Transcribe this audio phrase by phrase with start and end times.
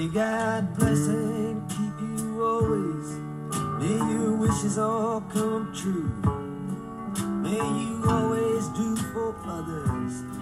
[0.00, 3.06] May God bless and keep you always.
[3.78, 6.08] May your wishes all come true.
[7.42, 10.39] May you always do for others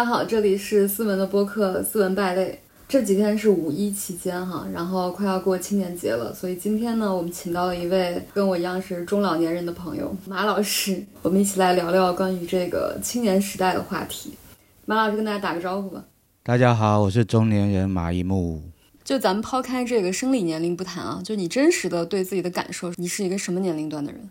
[0.00, 2.52] 家好，这里是思文的播客《思文败类》。
[2.88, 14.32] 这几天是五一期间哈，然后快要过青年节了，所以今天呢，我们请到了一位跟我一样是中老年人的朋友马老师，我们一起来聊聊关于这个青年时代的话题。
[14.86, 16.02] 马老师跟大家打个招呼吧。
[16.44, 18.62] 大家好，我是中年人马一木。
[19.04, 24.30] 就咱们抛开这个生理年龄不谈啊，就你真实的对自己的感受，你是一个什么年龄段的人？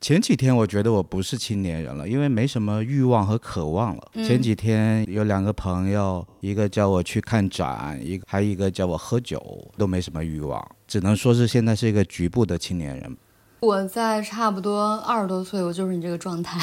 [0.00, 4.10] 前几天我觉得我不是青年人了，因为没什么欲望和渴望了。
[4.14, 9.38] 前几天有两个朋友，一个叫我去看展，一个还有一个叫我喝酒，
[9.76, 13.14] 都没什么欲望，只能说是现在是一个局部的青年人。
[13.60, 16.58] 我在差不多二十多岁，我就是你这个状态。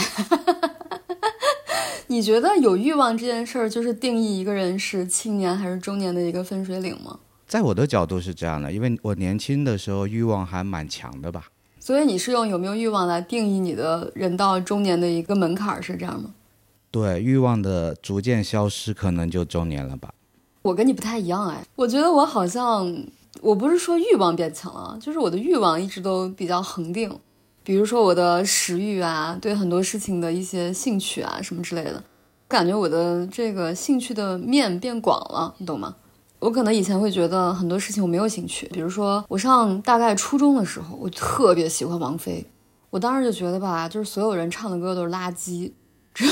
[2.09, 7.19] 你觉得有欲望这件事儿，就是定义一个人是青年还是中年的一个分水岭吗？
[7.45, 11.43] 在我的角度是这样的，因为我年轻的时候欲望还蛮强的吧。
[11.87, 16.31] 所以你是用有没有欲望来定义你的人到中年的一个门槛儿，是这样吗？
[16.91, 20.13] 对，欲望的逐渐消失，可能就中年了吧。
[20.63, 22.93] 我跟你不太一样哎，我觉得我好像
[23.39, 27.09] 我不是说欲望变强了，就是我的欲望一直都比较恒定。
[27.63, 32.03] 比如说我的食欲啊，对很多事情的一些兴趣啊什么之类的，
[32.49, 35.95] 感觉我的这个兴趣的面变广了，你懂吗？
[36.39, 42.45] 我可能以前会觉得很多事情我没有兴趣，比如说我上大概初中的时候，我特别喜欢王菲，
[42.91, 45.71] 我当时就觉得吧，就是所有人唱的歌都是垃圾，
[46.13, 46.31] 只有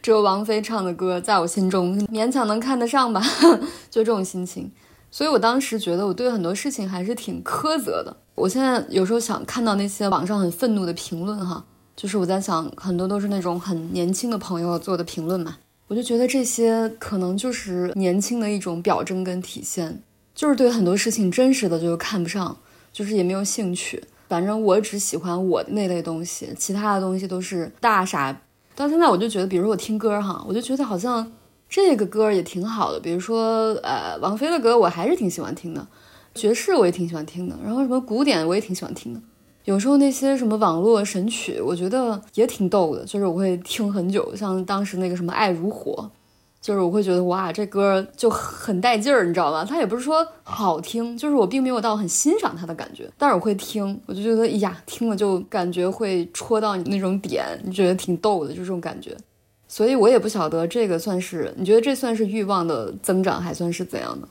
[0.00, 3.20] 只有王菲唱的歌在我心中勉强能看得上吧，
[3.90, 4.70] 就这种心情。
[5.10, 8.16] 所以我当时觉得我对很多事情还是挺苛责的。
[8.36, 11.64] 我现在有时候想看到那些网上很愤怒的评论哈，
[11.96, 15.56] 就是我在想，很多都是那种很年轻的朋友做的评论嘛。
[15.90, 20.00] 我就觉得这些可能就是年轻的一种表征跟体现，
[20.36, 22.56] 就是对很多事情真实的就看不上，
[22.92, 24.00] 就是也没有兴趣。
[24.28, 28.40] 反正我只喜欢我那类东西，其他的东西都是大傻。
[28.76, 31.32] 到现在我就觉得，比如我听歌哈，我就觉得好像
[31.68, 33.00] 这个歌也挺好的。
[33.00, 35.84] 比如说呃，王菲的歌我还是挺喜欢听的，
[36.36, 39.20] 爵士我也挺喜欢听的，然后什么古典我也挺喜欢听的。
[39.70, 45.92] 有时候那些什么网络神曲，我觉得也挺逗的，就是我会听很久，像当时那个什么《爱如火》，
[46.60, 49.64] 就是我会觉得哇，这歌就很带劲儿，你知道吧？
[49.64, 59.16] 它也不是说好听，就是我并没有到很欣赏它的感觉，但是我会听，我就觉得呀，听了就感觉会戳到你那种点，你觉得挺逗的，就这种感觉。
[59.68, 64.26] 所以我也不晓得这个算是，你觉得这算是欲望的增长，还算是怎样的？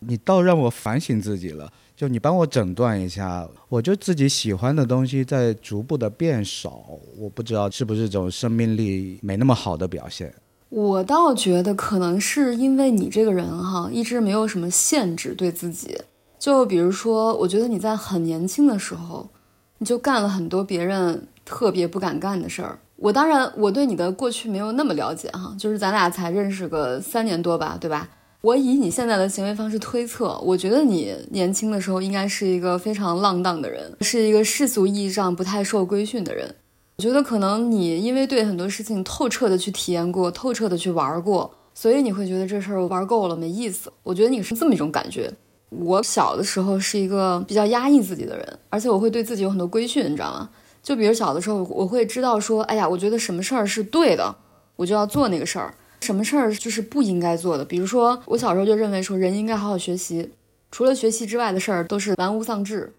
[0.00, 1.72] 你倒让我反省自己了。
[2.00, 6.82] 就你帮我诊断一下，我就自己喜欢的东西在逐步的变少，
[7.18, 10.32] 我不知道是不是这种生命力没那么好的表现。
[10.70, 15.94] 我倒觉得可能是因为你这个人哈，一直没有什么限制对自己。
[16.38, 19.28] 就比如说，我觉得你在很年轻的时候，
[19.76, 22.78] 你就干了很多别人特别不敢干的事儿。
[22.96, 28.08] 我当然我对你的过去没有那么了解哈，就是咱俩才认识个三年多吧，对吧？
[28.42, 36.54] 我以你现在的行为方式推测，我觉得你年轻的时候应该是一个非常浪荡的人，是一个世俗意义上不太受规训的人。
[36.96, 43.92] 我觉得可能你因为对很多事情透彻的去体验过，透彻的去玩过，所以你会觉得这事儿玩够了没意思。
[44.02, 45.30] 我觉得你是这么一种感觉。
[45.68, 50.48] 我小的时候是一个比较压抑自己的人，而且我会对自己有很多规训，你知道吗？
[50.82, 54.34] 就比如小的时候，我会知道说，哎呀，我觉得什么事儿是对的，
[54.76, 55.74] 我就要做那个事儿。
[56.00, 57.64] 什么事儿就是不应该做的？
[57.64, 60.30] 比如说，我小时候就认为说，人应该好好学习，
[60.70, 62.92] 除了学习之外的事儿都是玩物丧志，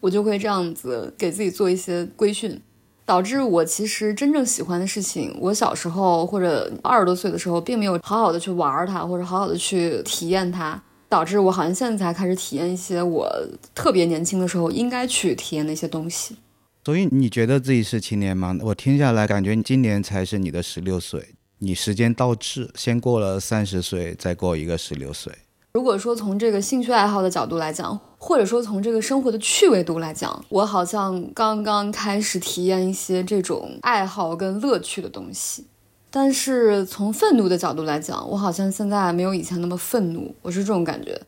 [0.00, 2.60] 我就会这样子给自己做一些规训，
[3.04, 13.30] 导致我其实真正喜欢的事情，我小时候或者二十多岁的时候，并没有好好的去玩它，或者好好的去体验它，导致我好像现在才开始体验一些我
[13.74, 16.36] 特别年轻的时候应该去体验的一些东西。
[16.84, 18.56] 所以你觉得自己是青年吗？
[18.62, 21.35] 我听下来感觉今年才是你的十六岁。
[21.58, 25.32] 你时间倒置，先过了三十岁，再过一个十六岁。
[25.72, 35.66] 如果说从这个兴趣爱好的角度来讲，或者说从这个生活的趣味度来讲，我好像刚刚开始体验一些这种爱好跟乐趣的东西。
[36.10, 41.20] 但是从愤怒的角度来讲，我好像现在没有以前那么愤怒，我是这种感觉。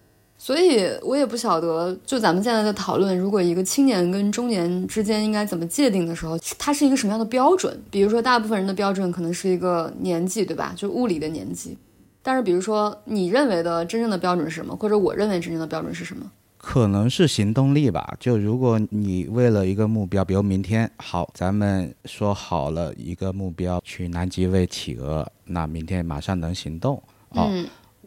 [0.49, 7.79] 所以我也不晓得，就咱们现在在讨论，如果一个青年跟中年之间应该怎么界定的时候，它是一个什么样的标准？
[7.91, 10.73] 比如说，大部分人的标准可能是一个年纪，对吧？
[10.75, 11.77] 就物理的年纪。
[12.23, 14.75] 但是，比如说，你认为的真正的标准是什么？
[14.75, 16.25] 或者我认为真正的标准是什么？
[16.57, 18.17] 可能是行动力吧。
[18.19, 27.03] 就如果你为了一个目标，比如明天好，咱们说好了一个目标去南极喂企鹅，那明天马上能行动。
[27.33, 27.53] 哦。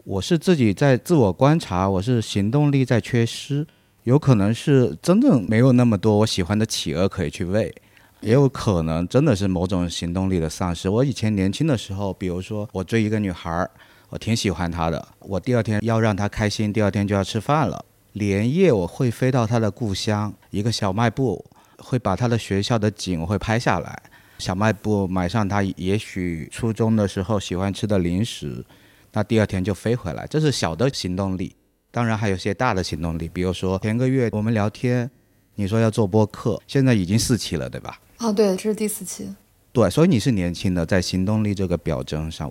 [0.04, 3.64] 我是自己在自我观察，我是行动力在缺失，
[4.02, 7.72] 有可能是真正没有那么多我喜欢的企鹅可以去喂，
[8.20, 10.88] 也有可能真的是某种行动力的丧失。
[10.88, 13.68] 我以前年轻的时候，比如说我追一个女孩，
[14.08, 17.84] 我挺喜欢她的，我第二天要让她开心，第二天就要吃饭了，
[18.14, 21.44] 连夜我会飞到她的故乡一个小卖部，
[21.78, 24.02] 会把她的学校的景会拍下来，
[24.38, 28.64] 小卖部买上她也许初中的时候喜欢吃的零食。
[29.12, 31.54] 那第二天就飞回来，这是小的行动力。
[31.90, 35.10] 当然还有些大的行动力，比如说前个月我们聊天，
[35.56, 38.00] 你说要做播客，现在已经四期了，对吧？
[38.18, 39.28] 哦，对，这是第四期。
[39.72, 42.50] 对，所以你是年轻的，在行动力这个表征上，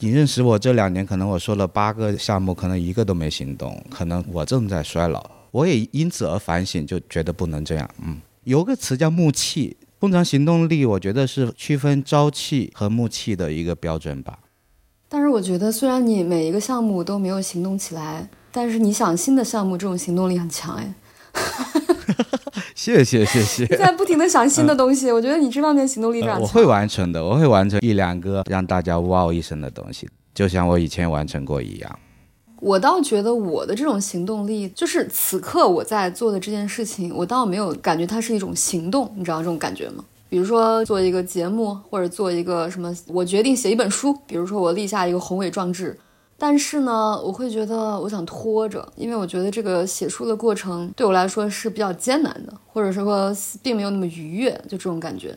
[0.00, 5.30] 你认识我这两年，可能我说了八个项目，可能一个都没行动，可能我正在衰老。
[5.52, 7.88] 我也因此而反省，就觉得不能这样。
[8.04, 14.40] 嗯，有个词叫木气，通常行动力，我觉得是区分朝气和木气的一个标准吧。
[15.12, 20.94] 但是我觉得，虽然你每一个项目都没有行动起来，但是你想新的项目，这种行动力很强哎。
[22.74, 23.66] 谢谢谢谢。
[23.76, 26.42] 在不停的想新的东西，我觉得你这方面行动力非常强。
[26.42, 31.98] 我会完成的，我会完成一两个让大家哇哦一声的东西，就像我以前完成过一样。
[32.60, 40.02] 我倒觉得我的这种行动力，就是此刻我在做的这件事情，我倒没有感觉它是一种行动，你知道这种感觉吗？
[40.32, 44.16] 比如说做一个节目，或者做一个什么，我决定写一本书。
[44.26, 45.94] 比如说我立下一个宏伟壮志，
[46.38, 53.30] 但是呢，我会觉得我想拖着，因为我觉得这个写书的过程对我来说是比较艰难的，或者说
[53.62, 55.36] 并没有那么愉悦，就这种感觉。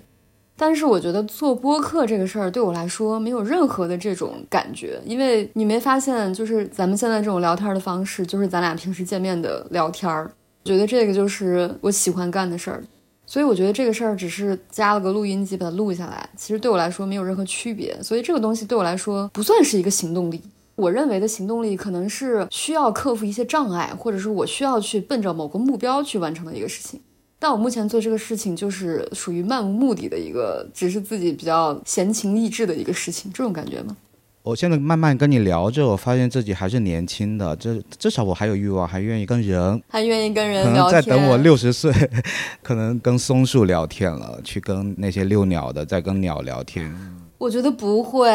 [0.56, 10.32] 但是我觉得做播客这个事儿对我来说没有任何的这种感觉，因为你没发现，就是咱们现在这种聊天的方式，就是咱俩平时见面的聊天儿，
[10.64, 12.82] 觉得这个就是我喜欢干的事儿。
[13.28, 17.98] 所以我觉得这个事儿只是加了个录音机把它录下来，其实对我来说没有任何区别。
[18.04, 20.42] 所以这个东西对我来说不算是一个行动力。
[20.76, 27.00] 我认为的行动力可能是需要克服一些障碍，或者是我需要去奔着某个目标去完成的一个事情。
[27.40, 33.96] 但我目前做这个事情就是属于漫无目的的一个，只是自己比较闲情逸致的一个事情，这种感觉吗？
[34.46, 41.92] 我现在慢慢跟你聊着，我发现自己还是年轻的，这至少我还有欲望，还愿意跟人，还愿意跟人可能在等我六十岁，
[42.62, 46.96] 可能跟松树聊天了，去跟那些遛鸟的，在跟鸟聊天。
[47.40, 48.30] 我觉得不会，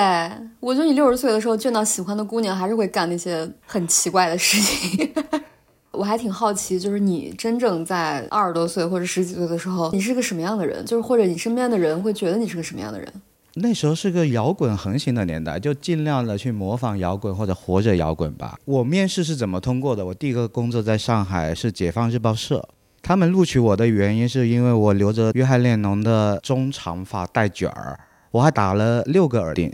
[0.59, 5.09] 我觉得你六十岁的时候见到喜欢的姑娘，还是会干那些很奇怪的事情。
[5.93, 10.85] 我还挺好奇，就是你真正在二十多岁或者十几岁的时候，你是个什么样的人？
[10.85, 13.09] 就是或者你身边的人会觉得你是个什么样的人？
[13.55, 18.57] 那时候是个摇滚横行的年代，就尽量的去模仿摇滚或者活着摇滚吧。
[18.65, 20.07] 我面试是怎么通过的？
[20.07, 22.69] 我第一个工作在上海是解放日报社，
[23.03, 27.99] 他们录取我的原因是因为我留着约翰列侬的中长发带卷儿，
[28.31, 29.73] 我还打了六个耳钉。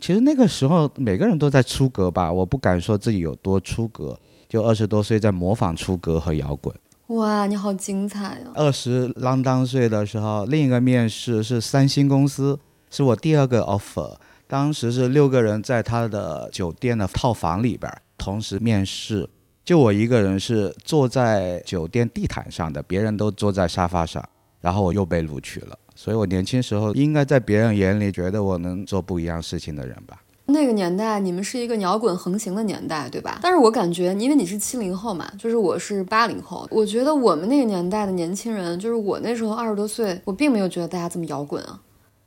[0.00, 4.16] 其实那个时候每个人都在出格吧，我不敢说自己有多出格，
[4.48, 6.74] 就二十多岁在模仿出格和摇滚。
[7.08, 8.52] 哇，你好精彩啊！
[8.54, 12.58] 二十啷当岁的时候，另一个面试是三星公司。
[12.96, 19.28] 是我第二个 offer，当时是六个人在他的酒店的套房里边同时面试，
[19.62, 24.26] 就我一个人是坐在酒店地毯上的，别人都坐在沙发上，
[24.62, 25.78] 然后我又被录取了。
[25.94, 30.22] 所以我年轻时候应该在别人眼里觉得我能做不一样事情的人吧。
[30.46, 33.38] 那个年代你们是一个摇滚横行的年代，对吧？
[33.42, 41.78] 但是我感觉，因为你是七零后嘛，就是我是八零后，我觉得我们那个年代的年轻人，就是我那时候二十多岁，我并没有觉得大家这么摇滚啊。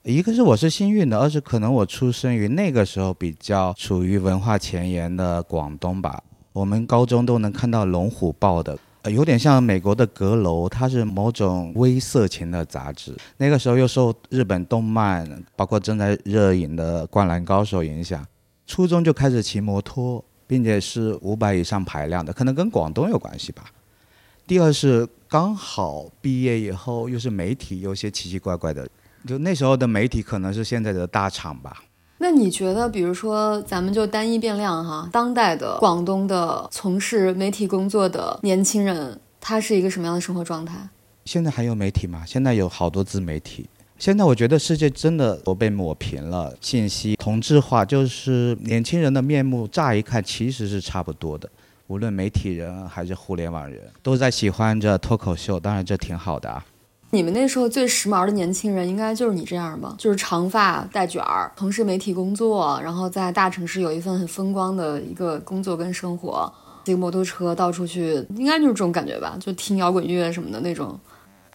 [0.04, 6.24] 一个是我是幸运的，二是可能我出生于那个时候比较处于文化前沿的广东吧。
[6.54, 8.80] 我们高中都能看到《龙虎豹》的，
[9.12, 13.14] 有点像美国的《阁楼》，它是某种微色情的杂志。
[13.36, 18.26] 那个时候又受日本动漫，包括正在热映的《灌篮高手》影响，
[18.66, 23.66] 初中就开始骑摩托，并且是五百以上排量的，可能跟广东有关系吧。
[24.48, 28.88] 第二是刚好毕业以后又是媒体，有些奇奇怪怪的。
[29.30, 31.84] 就那时候的媒体可能是现在的大厂吧。
[32.18, 40.74] 那你觉得，比如说，咱们就单一变量哈，当代的广东的从事媒体工作的年轻人，他是一个什么样的生活状态？
[41.26, 42.24] 现在还有媒体吗？
[42.26, 43.70] 现在有好多自媒体。
[44.00, 51.48] 现在我觉得世界真的都被抹平了，信息同质化，就是年轻人的面目乍一看其实是差不多的。
[51.86, 55.60] 无论媒体人还是互联网人，都在喜欢着脱口秀。
[55.60, 56.66] 当然，这挺好的啊。
[57.12, 59.96] 你们那时候最时髦的年轻人，应该就是你这样吧？
[59.98, 66.54] 就是长发带卷儿，从事媒体工作，然后在大城市有一份很风光的一个工作跟生活，
[66.86, 69.36] 骑摩托车到处去，应该就是这种感觉吧？
[69.40, 71.00] 就听摇滚乐什么的那种。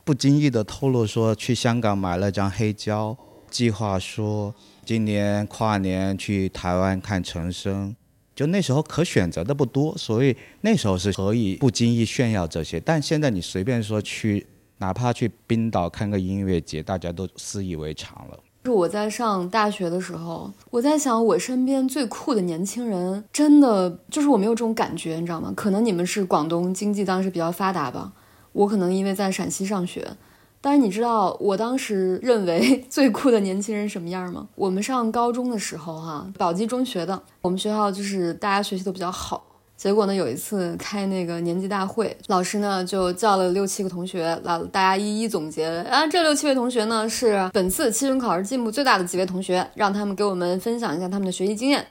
[0.02, 3.16] 不经意的透露说去香港买了张黑胶，
[3.49, 4.52] 计划说
[4.84, 7.94] 今年跨年去台湾看陈升。
[8.34, 12.80] 就那时候可选择的不多，所以那时候是可以不经意炫耀这些。
[12.80, 14.44] 但现在你随便说去。
[14.78, 18.38] 哪怕去冰岛看个音乐节，大家都习以为常了。
[18.64, 25.52] 是我在上大学的时候，我在想，我身边最酷的年轻人，真的就是我没有这种感觉，你知道吗？
[25.54, 28.12] 可能你们是广东经济当时比较发达吧，
[28.52, 30.16] 我可能因为在陕西上学。
[30.62, 34.49] 但是你知道我当时认为最酷的年轻人什么样吗？
[34.54, 39.45] 我们上高中的时候，哈，宝鸡中学的，我们学校就是大家学习都比较好。
[39.76, 45.66] 结果呢，有一次开那个年级大会，老师呢就叫了六七个同学来，大家一一总结。
[45.90, 51.87] 啊，这六七位同学呢是本次期中考试进步最大的几位同学，让他们给我们分享一下他们的学习经验。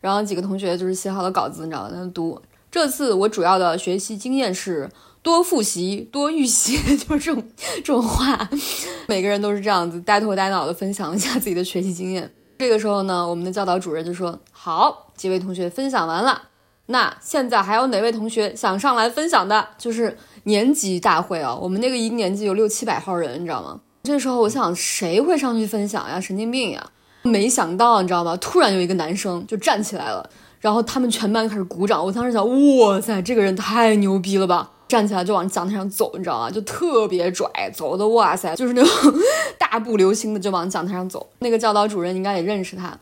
[0.00, 1.90] 然后几个同学就是写好了稿子，你知道吗？
[1.90, 2.40] 在那读。
[2.70, 4.90] 这次我主要的学习经验是
[5.22, 7.44] 多复习、多预习， 就是这种
[7.76, 8.48] 这种话。
[9.06, 12.32] 每个人都是这样子呆头呆脑的分享一下自己的学习经验。
[12.58, 16.42] 这个时候呢，我们的教导主任就说：“好，几位同学分享完了。”
[16.86, 19.68] 那现在还有哪位同学想上来分享的？
[19.76, 23.80] 就是年级大会啊，我们那个一年级有六七百号人，你知道吗？
[24.04, 26.20] 这时候我想，谁会上去分享呀？
[26.20, 26.90] 神经病呀！
[27.22, 28.36] 没想到，你知道吗？
[28.36, 32.04] 突然有一个男生就站起来了，然后他们全班开始鼓掌。
[32.04, 32.46] 我当时想，
[32.78, 34.70] 哇塞，这个人太牛逼了吧！
[34.86, 36.48] 站起来就往讲台上走，你知道吗？
[36.48, 39.20] 就特别拽，走的哇塞，就是那种
[39.58, 41.28] 大步流星的就往讲台上走。
[41.40, 42.96] 那个教导主任应该也认识他，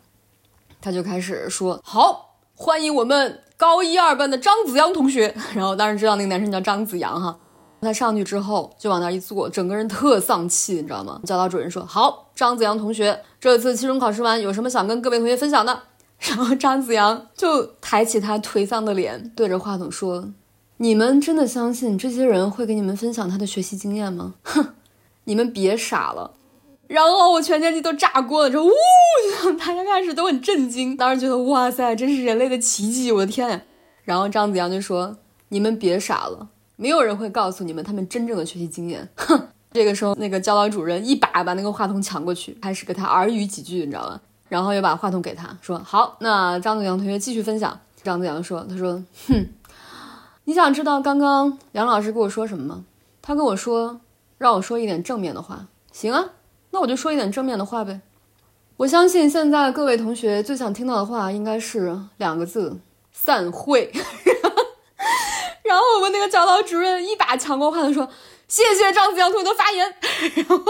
[0.81, 7.37] 他就开始说：“好，欢迎我们。”高一二班的张子阳同学， 然后当时知道那个男生叫张子阳哈，
[7.81, 11.21] 他上去之后就往那一坐，整个人特丧气，你知道吗？
[11.25, 15.83] 教导主任说：“好，张子阳同学，这次期中考试完有什么想跟各位同学分享的？”
[16.19, 20.31] 然后张子阳就抬起他颓丧的脸，对着话筒说
[20.79, 24.35] ：“你们真的相信这些人会给你们分享他的学习经验吗？
[24.43, 24.75] 哼，
[25.25, 26.33] 你们别傻了。”
[26.95, 28.71] 然后我全年级都炸锅了，之后呜，
[29.59, 33.61] 大家开始都很震惊，当时觉得哇塞，真是人类的奇迹，我的天呀！
[34.05, 35.17] 然后张子阳就说
[35.51, 36.47] ：“你们别傻了，
[36.77, 44.21] 没有人会告诉你们他们真正的学习经验。”哼，这个时候那个教导主任一把把那个话筒抢过去，开始给他耳语几句，你知道吧？
[44.49, 49.49] 然后又把话筒给他说：“好，那张子阳同学继续分享。”张子阳说：“他说，哼，
[50.45, 52.85] 你想知道刚刚杨老师跟我说什么吗？
[53.21, 54.01] 他跟我说
[54.39, 55.67] 让我说一点正面的话。
[55.91, 56.31] 行啊。”
[56.75, 58.01] 那我就说一点正面的话呗。
[58.79, 62.77] 我相信现在各位同学最想听到的话应该是两个字：
[63.13, 63.93] 散会。
[65.63, 68.09] 然后我们那个教导主任一把抢过话筒说
[68.49, 69.95] ：“谢谢张子阳同学的发言。
[70.35, 70.65] ”然后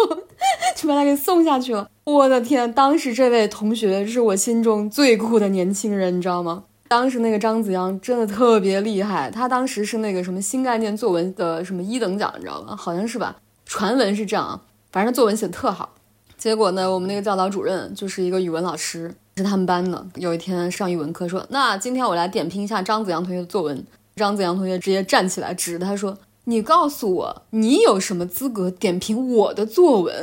[0.77, 1.89] 就把他给送下去了。
[2.05, 6.65] 我的天，当时这位同学是我心中最酷的年轻人，你知道吗？
[6.87, 12.77] 当时那个张子阳真的特别厉害，他当时是那个什么新概念作文的什么一等奖，你知道吗？
[12.77, 13.37] 好像是吧？
[13.65, 14.61] 传闻是这样。
[14.95, 15.93] 反正作文写的特好，
[16.39, 20.07] 结果呢，我们那个教导主任就是一个语文老师，是他们班的。
[20.15, 23.85] 有一天上语文课说：“那今天我来点评一下张子阳同学的作文。”
[24.15, 30.15] 张子阳同学直接站起来指着他说：“你告诉我，你有什么资格点评我的作文？”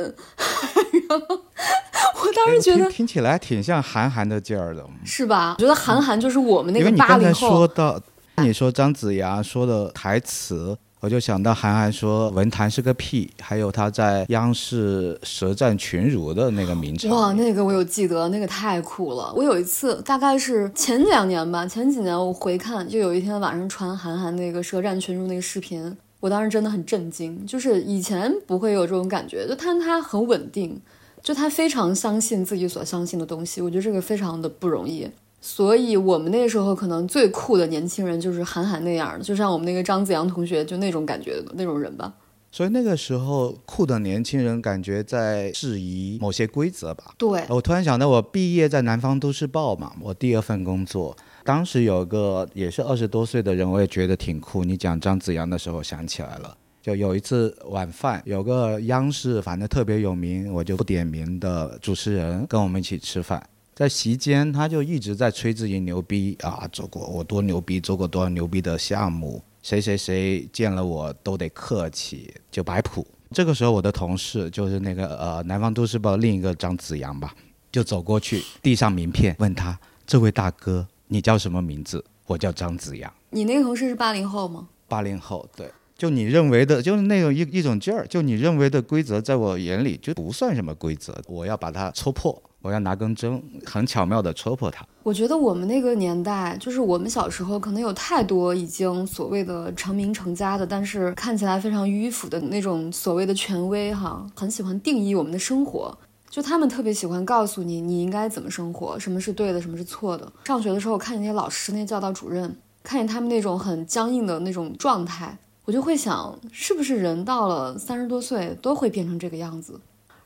[1.06, 5.54] 然后我当时觉得听起来挺像韩寒的劲儿的，是吧？
[5.58, 7.50] 我觉得韩寒就是我们那个八零后。
[7.50, 8.00] 说到
[8.38, 10.78] 你说张子阳说的台词。
[11.02, 17.10] 我就想到韩寒说文坛是个屁，还有他在央视舌战群儒的那个名场。
[17.10, 19.32] 哇，那个我有记得，那个太酷了。
[19.34, 30.80] 我有一次，大概是前两年吧，前几年我回看，就有一天晚上传韩寒那个舌战群儒那个视频，我当时真的很震惊，就是以前不会有这种感觉，就他他很稳定，
[31.20, 35.10] 就他非常相信自己所相信的东西，我觉得这个非常的不容易。
[35.44, 42.14] 所以，我们那时候可能最酷的年轻人就是韩寒那样的，就像我们那个张子阳同学，就那种感觉的那种人吧。
[42.52, 47.14] 所以那个时候酷的年轻人感觉在质疑某些规则吧。
[47.18, 54.62] 对，我突然想到，我毕业在《南方都市报》嘛，我第二份工作，当时有个也是二十多岁的人，我也觉得挺酷。
[54.62, 63.42] 你讲张子阳的时候想起来了，就有一次晚饭，有个央视反正特别有名，我就不点名的主持人跟我们一起吃饭。
[63.82, 73.04] 在席间，他就一直在吹自己牛逼啊，做过我多牛逼，做过多少牛逼的项目，谁谁谁见了我都得客气，就摆谱。
[73.32, 77.34] 这个时候，我的同事就是那个呃《南方都市报》另一个张子阳吧，
[77.72, 83.12] 就走过去递上名片，问他：“这位大哥，你叫什么名字？”我叫张子阳。
[83.30, 84.68] 你那个同事是八零后吗？
[84.86, 92.40] 八零后，对，就你认为的，就是那种一一种劲儿，就你认为的规则，在我眼里就不算什么规则，我要把它戳破。
[92.62, 94.86] 我要拿根针，很巧妙地戳破它。
[95.02, 105.96] 我觉得我们那个年代，就是我们小时候，可能有太多已经所谓的成名成家的，但是看起来非常迂腐的那种所谓的权威，哈，很喜欢定义我们的生活。
[106.30, 110.32] 就他们特别喜欢告诉你，你应该怎么生活，什么是对的，什么是错的。
[110.44, 119.78] 上学的时候，看见那些老师、那些教导主任，看见他们那种很僵硬的那种状态，我就会想，是不是人到了三十多岁都会变成这个样子？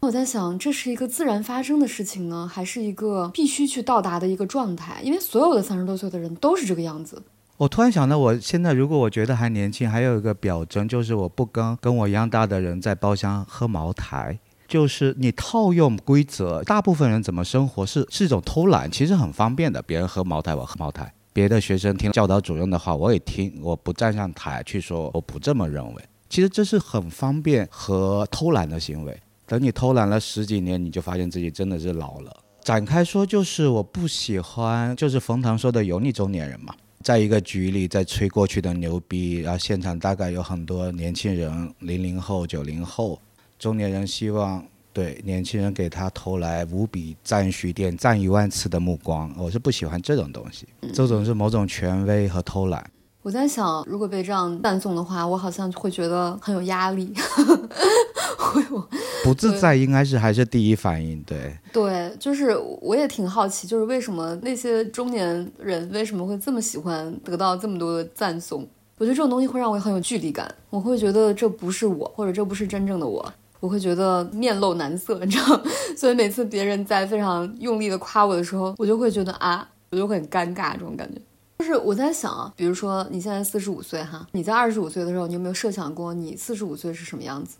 [0.06, 5.00] 我在想，这是一个自然发生的事情呢，还是一个必须去到达的一个状态？
[5.02, 7.20] 因为所有的三十多岁的人都是这个样子。
[7.56, 14.38] 我突然想到，我现在如果我觉得还年轻，还有一个表征就是我不跟跟我一样大的人在包厢喝茅台。
[14.68, 19.82] 就是你套用规则，大部分人怎么生活是是一种偷懒，其实很方便的。
[19.82, 23.58] 别人喝茅台，我喝茅台；别的学生听教导主任的话，我也听。
[23.60, 26.04] 我不站上台去说，我不这么认为。
[26.28, 29.20] 其实这是很方便和偷懒的行为。
[29.46, 32.36] 等你偷懒了十几年，你就发现自己真的是老了。
[32.62, 36.74] 展开说，就是我不喜欢，就是冯唐说的油腻中年人嘛。
[37.02, 43.20] 在一个局里在吹过去的牛逼，然后现场大概有很多年轻人，零零后、九零后，
[43.56, 49.32] 中年人希望对年轻人给他投来无比赞许、点赞一万次的目光。
[49.38, 52.84] 我是不喜欢这种东西，这种是某种权威和偷懒。
[53.26, 57.12] 我在想，如果被这样赞颂的话，我好像会觉得很有压力。
[58.38, 58.88] 会我
[59.24, 61.20] 不自在，应该是还是第一反应。
[61.24, 68.64] 对对，就是我也挺好奇，就是为什么那些中年人为什么会这么喜欢得到这么多的赞颂？
[68.96, 75.60] 我觉得这种东西会让我很有距离感，我会觉得这不是我，或者这不是真正的我，我会觉得面露难色，你知道？
[75.98, 81.20] 所以每次别人在非常用力的夸我的时候，我就会觉得啊，我就会很尴尬，这种感觉。
[81.58, 87.56] 就是我在想啊，比如说你现在四十五岁哈，你在二十五岁的时候，你有没有设想过你四十五岁是什么样子？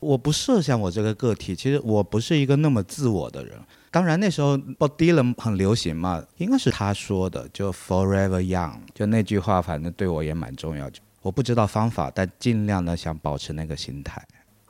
[0.00, 3.58] 我不设想我这个个体，其实我不是一个那么自我的人。
[3.90, 10.88] 当然那时候 Bob Dylan 很流行嘛，应该是他说的，就 Forever Young，就那句话，反正对我也蛮重要。
[11.20, 14.24] 我不知道方法，但尽量的想保持那个心态。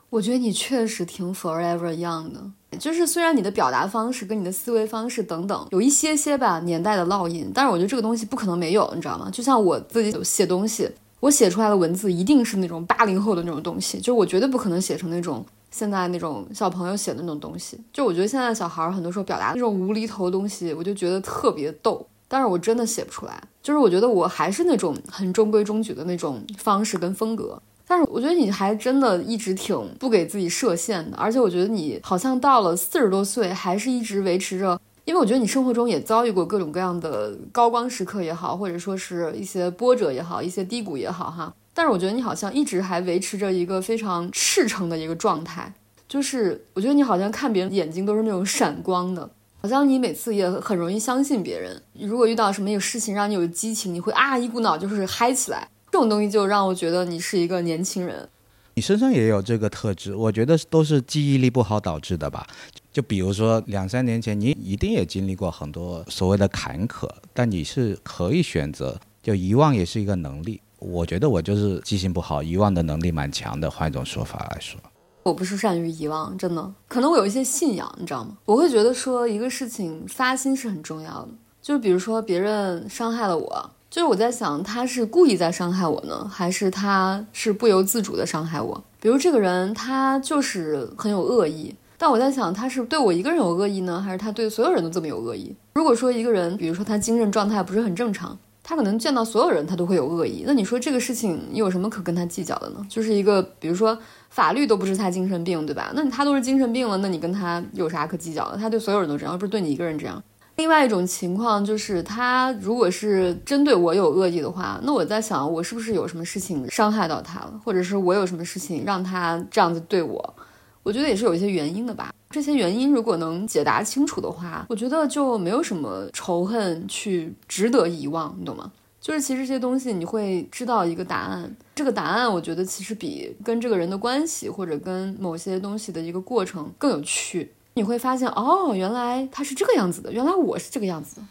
[0.09, 2.51] 我觉得你确实挺 Forever Young 的。
[2.77, 9.29] 就是虽然你的表达方式跟你的思维方式等等有一些些吧年代的烙印，但是我觉得这个东西不可能没有，你知道吗？
[9.31, 17.79] 就像我自己写东西，我写出来的文字一定是那种八零后的那种东西，就是我绝对不可能写成那种现在那种小朋友写的那种东西。
[17.91, 23.41] 就我觉得现在小孩很多时候表达那种无厘头的东西，我就觉得特别逗，但是我真的写不出来。
[23.61, 27.61] 就是我觉得我还是那种很中规中矩的那种方式跟风格。
[27.91, 41.51] 但是我觉得你还真的一直挺不给自己设限的，而且我觉得你好像到了四十多岁还是一直维持着，因为我觉得你生活中也遭遇过各种各样的高光时刻也好，或者说是一些波折也好，一些低谷也好哈。
[41.73, 45.73] 但是我觉得你好像一直还维持着一个非常赤诚的一个状态，
[46.07, 49.27] 就是我觉得你好像看别人眼睛都是那种闪光的，
[49.63, 51.81] 好像你每次也很容易相信别人。
[51.99, 55.67] 如果遇到什么有事情让你有激情，你会啊一股脑就是嗨起来。
[55.91, 58.29] 这种东西就让我觉得你是一个年轻人，
[58.75, 62.47] 你身上也有这个特质，我觉得都是记忆力不好导致的吧。
[62.91, 70.61] 就比如说两三年前，你一定也经历过很多所谓的坎坷，但你是可以选择，就遗忘也是一个能力。
[70.77, 73.69] 我觉得我就是记性不好，遗忘的能力蛮强的。
[73.69, 74.79] 换一种说法来说，
[75.23, 78.37] 我不是善于遗忘，真的，可能我有一些信仰，你知道吗？
[78.45, 81.29] 我会觉得说一个事情发心是很重要的，
[81.61, 83.71] 就是比如说别人伤害了我。
[83.89, 88.83] 就是我在想，他是故意在伤害我呢，还是他是不由自主的伤害我？
[89.01, 95.55] 比如这个人，他就是很有恶意，但我在想，他是对我一个人有恶意呢，还是他对所有人都这么有恶意？
[95.73, 102.85] 如果说一个人，比如说他精神状态不是很正常，他可能见到所有人他都会有恶意，那你说这个事情你有什么可跟他计较的呢？
[102.87, 103.97] 就是一个，比如说
[104.29, 105.91] 法律都不是他精神病，对吧？
[105.95, 108.57] 那他都是精神病了，那你跟他有啥可计较的？
[108.57, 110.21] 他对所有人都这样，而不是对你一个人这样？
[110.59, 120.35] 另外一种情况就是，他如果是针对我有恶意的话，那我在想，我是不是有什么事情伤害到他了，或者是我有什么事情让他这样子对我？
[120.83, 122.13] 我觉得也是有一些原因的吧。
[122.29, 128.69] 这些原因如果能解答清楚的话，我觉得就没有什么仇恨去值得遗忘，你懂吗？
[128.99, 137.49] 就是其实这些东西你会知道一个答案，这个答案我觉得其实比跟这个人的关系或者跟某些东西的一个过程更有趣。
[137.79, 141.21] 你会发现哦，原来他是这个样子的，原来我是这个样子的。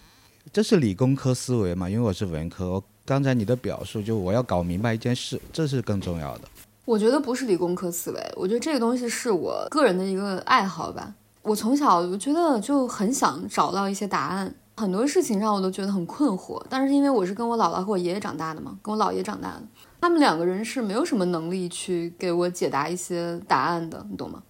[0.50, 1.90] 这是理工科思维嘛？
[1.90, 2.82] 因为我是文科。
[3.04, 6.48] 刚才你的表述就我要搞明白一件事，这是更重要的。
[6.87, 11.12] 我觉得不是理工科思维，我觉得这个东西是我个人的一个爱好吧。
[11.42, 16.64] 我从小我觉得就很想找到一些答案，很多事情让我都觉得很困惑。
[16.70, 19.62] 但是因为我是跟我姥姥和我爷爷长大的嘛，跟我姥爷长大的，
[20.00, 24.42] 他们两个人是没有什么能力去给我解答一些答案的，你懂吗？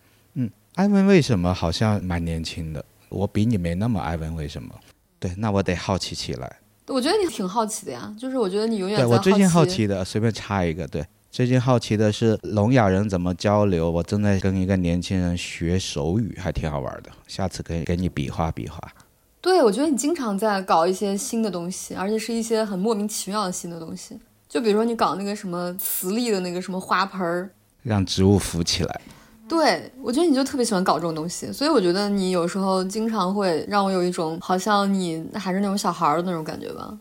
[0.79, 2.85] 嗯，艾文为什么好像蛮年轻的？
[3.09, 4.73] 我比你没那么艾文，为什么？
[5.19, 6.59] 对，那我得好奇起来。
[6.87, 13.91] 我觉得你挺好奇的呀，就是我觉得你永远对我最近好好奇的，随便插一个，对，最近好奇的是聋哑人怎么交流。
[13.91, 18.81] 我正在跟一个年轻人学手语，还挺好玩的，下次可以给你比划比划。
[19.41, 24.17] 对，我觉得你经常在搞一些新的东西，而且是一些很莫名其妙的新的东西。
[24.49, 27.51] 就比如说你搞那个什么磁力的那个什么花盆儿，
[27.83, 29.01] 让植物浮起来。
[29.49, 36.97] 对我觉得你就特别喜欢搞这种东西，所以我觉得你有时候经常会让我有一种好像你还是那种小孩的那种感觉吧。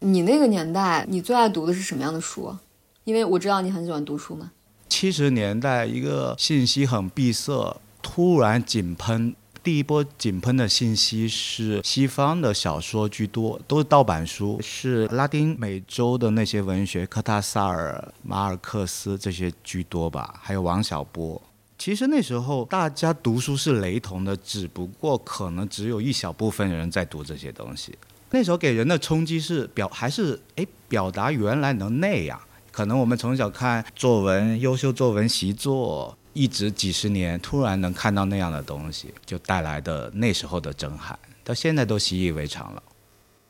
[0.00, 2.56] 你那个年代，你最爱读的是什么样的书？
[3.04, 4.50] 因为我知道你很喜欢读书嘛。
[4.88, 9.34] 七十年代一个信息很闭塞，突然井喷。
[9.62, 21.40] 第一波井喷的信息是西方的小说居多，都是盗版书，是拉丁美洲的那些文学，科塔萨尔、马尔克斯这些居多吧，还有王小波。
[21.84, 27.92] 其实那时候大家读书是雷同的，只不过可能只有一小部分人在读这些东西。
[28.30, 32.40] 那时候给人的冲击是表还是诶表达原来能那样？
[32.70, 36.16] 可能我们从小看作文，优秀作文习作。
[36.34, 42.80] 一直几十年，突然能看到那样的东西，就带来的那时候的震撼，到现在都习以为常了。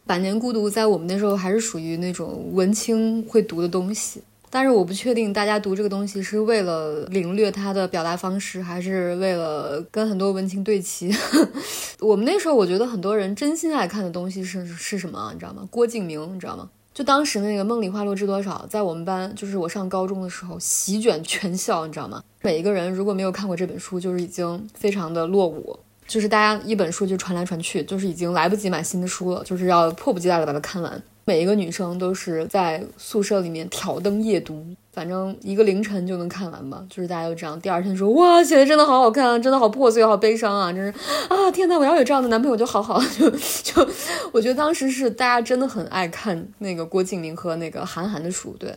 [0.07, 4.23] 百年孤独在我们那时候还是属于那种文青会读的东西，
[4.55, 11.11] 但是我不确定大家读这个东西是为了领略它的表达方式，还是为了跟很多文青对齐。
[12.01, 15.31] 我们那时候，我觉得很多人真心爱看的东西是是什么？
[15.33, 15.67] 你知道吗？
[15.71, 16.69] 郭敬明，你知道吗？
[16.93, 22.23] 就当时那个《梦里花落知多少》，在我们班，就是我上高中的时候，席卷全校，你知道吗？
[22.43, 25.79] 每一个人如果没有看过这本书，就是已经非常的落伍。
[26.07, 31.03] 就是大家一本书就传来传去，就是已经来不及买新的书了，就是要迫不及待的把它看完。
[31.33, 36.85] 每一个女生都是在宿舍里面挑灯夜读，反正一个凌晨就能看完吧。
[36.91, 40.71] 就是大家都这样，第二天说哇，写的真的好好看，真的好破碎，好悲伤啊！
[40.71, 40.99] 真是
[41.31, 43.01] 啊，天呐，我要有这样的男朋友就好好。
[43.19, 43.31] 就
[43.65, 43.89] 就，
[44.31, 48.55] 我觉得当时是大家真的很爱看那个郭敬明和那个韩寒的书。
[48.59, 48.77] 对，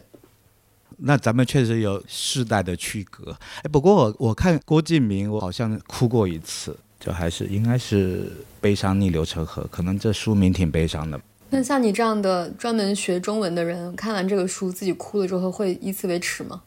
[1.00, 3.36] 那咱们确实有世代的区隔。
[3.63, 8.20] 哎，不过我我看郭敬明，我好像哭过一次，就还是应该是
[8.62, 11.20] 《悲伤逆流成河》，可能这书名挺悲伤的。
[11.50, 16.64] 那像你这样的专门学中文的人，看完这个书自己哭了之后，会以此为耻吗？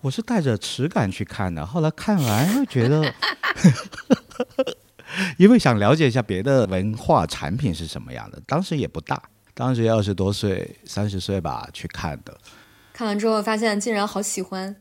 [0.00, 3.12] 我是带着耻感去看的，后来看完又觉得，
[5.38, 8.40] 因为想了解一下别的文化产品是什么样的。
[8.46, 9.20] 当时也不大，
[9.54, 12.36] 当时二十多岁、三十岁吧去看的。
[12.92, 14.76] 看完之后发现竟然好喜欢。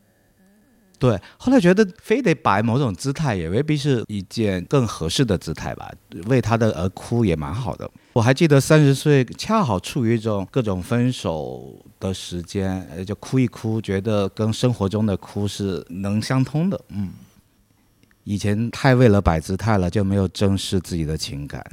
[0.99, 5.91] 对，后来觉得非得摆某种姿态，也未必是一件更合适的姿态吧。
[6.25, 7.89] 为他的而哭也蛮好的。
[8.13, 16.81] 我还记得三十岁恰好处于一种各种分手的时间，就哭一哭，觉得跟生活中的哭是能相通的。
[16.89, 17.11] 嗯，
[18.23, 21.63] 以前太为了摆姿态了，就没有正视自己的情感。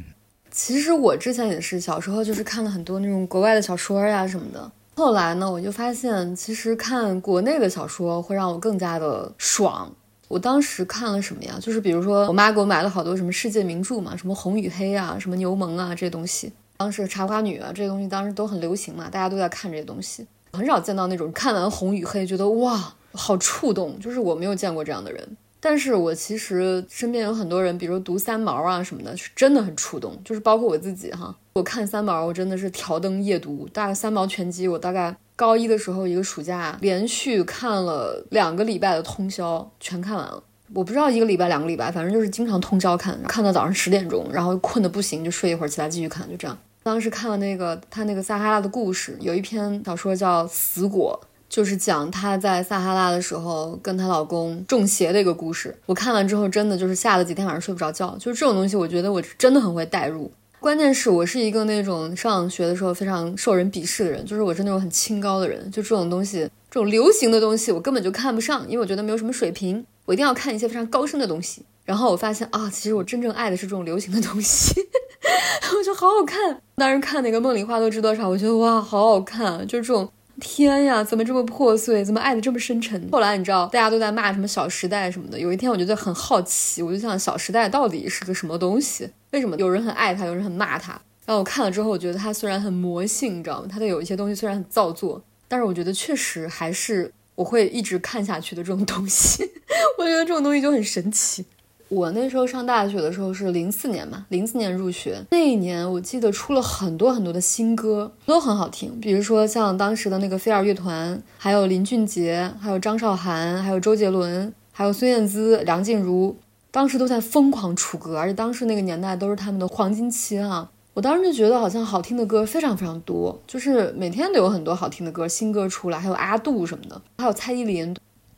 [0.50, 4.70] 其实我之前也是，小时候就是看了很多那种国外的小说呀什么的。
[4.96, 9.92] 后来呢，我就发现，其实看国内的小说会让我更加的爽。
[10.28, 11.56] 我当时看了什么呀？
[11.60, 16.52] 就是比如说，我妈给我买了好多什么世界名著嘛，什么《红与黑》啊，什么《牛虻》啊这些东西。
[16.76, 20.26] 当时《茶花女》啊这些东西当时都很流行嘛，大家都在看这些东西。
[20.52, 25.36] 很少见到那种看完《红与黑》觉得哇，好触动，就是我没有见过这样的人。
[25.64, 31.34] 但是我其实身边有很多人，比如读三毛啊什么的，是真的很触动，就是包括我自己哈。
[31.54, 33.66] 我看三毛，我真的是挑灯夜读。
[33.72, 40.42] 大概三毛全集，我大概高一的时候一个暑假连续看了两个礼拜的通宵，全看完了。
[40.74, 46.54] 我不知道一个礼拜两个礼拜，反正就是经常通宵看，看到早上十点钟，然后困得不行就睡一会儿，起来继续看，就这样。
[46.82, 51.18] 当时看了那个他那个撒哈拉的故事，有一篇小说叫《死果》，
[51.54, 55.72] 就是讲她在撒哈拉的时候跟她老公中邪的一个故事。
[55.86, 58.16] 我看完之后，真的就是吓了几天晚上睡不着觉。
[58.18, 60.28] 就是这种东西，我觉得我真的很会代入。
[60.58, 71.62] 关键是我是一个那种上学的时候非常受人鄙视的人，就是我是那种很清高的人，就这种东西，这种流行的东西我根本就看不上，因为我觉得没有什么水平，我一定要看一些非常高深的东西。
[71.84, 74.74] 然后我发现啊，其实我真正爱的是这种流行的东西，
[75.78, 76.60] 我觉得好好看。
[76.74, 80.10] 当时看那个《梦里花落知多少》，我觉得哇，好好看，就是这种。
[80.40, 82.04] 天呀，怎么这么破碎？
[82.04, 83.08] 怎么爱的这么深沉？
[83.10, 85.38] 后来你知道，大家都在骂什么《小时代》什么的。
[85.38, 89.08] 有一天，我觉得很好奇，我就想《小时代》到底是个什么东西？
[89.30, 90.92] 为什么有人很爱它，有人很骂它？
[91.26, 93.68] 然后我看了之后，我觉得它虽然很魔性，你知道吗？
[93.70, 99.50] 它的有一些东西虽然很造作，但是我觉得确实还是我会一直看下去的这种东西。
[99.98, 101.44] 我觉得这种东西就很神奇。
[101.88, 108.98] 我那时候上大学的时候是零四年嘛，零四年入学，那一年我记得出了很多很多的新歌，都很好听。
[109.00, 116.36] 比如说像当时的那个飞儿乐团，还有林俊杰，还有张韶涵，还有周杰伦，还有孙燕姿、梁静茹，
[116.70, 120.70] 当时都在疯狂出歌，而且当时那个年代都是他们的黄金期哈。
[120.94, 127.94] 我当时就觉得好像好听的歌非常非常多，就是每天都有很多好听的歌，新歌出来，还有阿杜什么的，还有蔡依林。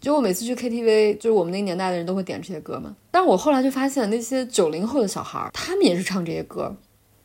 [0.06, 2.94] 就我每次去 KTV，就是我们那个年代的人都会点这些歌嘛。
[3.10, 6.72] 但是我后来就发现，那些九零后的小孩，他们也是唱这些歌，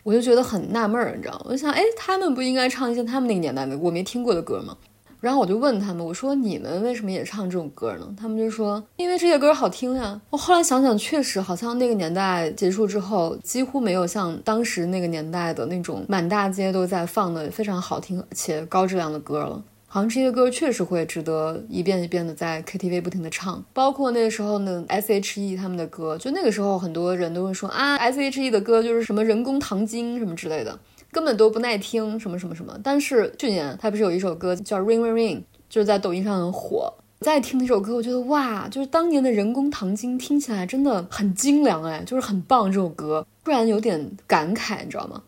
[0.01, 1.41] 我就觉得很纳闷儿，你知道吗？
[1.45, 4.75] 我就想，哎，他们不应该唱一些他们那个年代的我没听过的歌吗？
[5.19, 8.15] 然后我就问他们，我说你们为什么也唱这种歌呢？
[8.19, 10.19] 他们就说，因为这些歌好听呀。
[10.31, 19.63] 我后来想想，确实好像那个年代结束之后，几乎没有像当时那个年代的那种满大街都在放的非常好听且高质量的歌了。
[19.93, 30.79] 好像这些歌确实会值得一遍一遍的在 KTV 不停的唱，包括那个时候呢 S.H.E 他们的歌，就那个时候很多人都会说啊 S.H.E 的歌就是什么人工糖精什么之类的，
[31.11, 32.73] 根本都不耐听什么什么什么。
[32.81, 36.93] 但是去年他不是有一首歌叫 Ring Ring Ring，就是在抖音上很火。
[37.19, 45.21] 再听那首歌，我觉得哇，就是当年的人工糖精听起来真的很精良哎，就是很棒这首歌，突然有点感慨，你知道吗？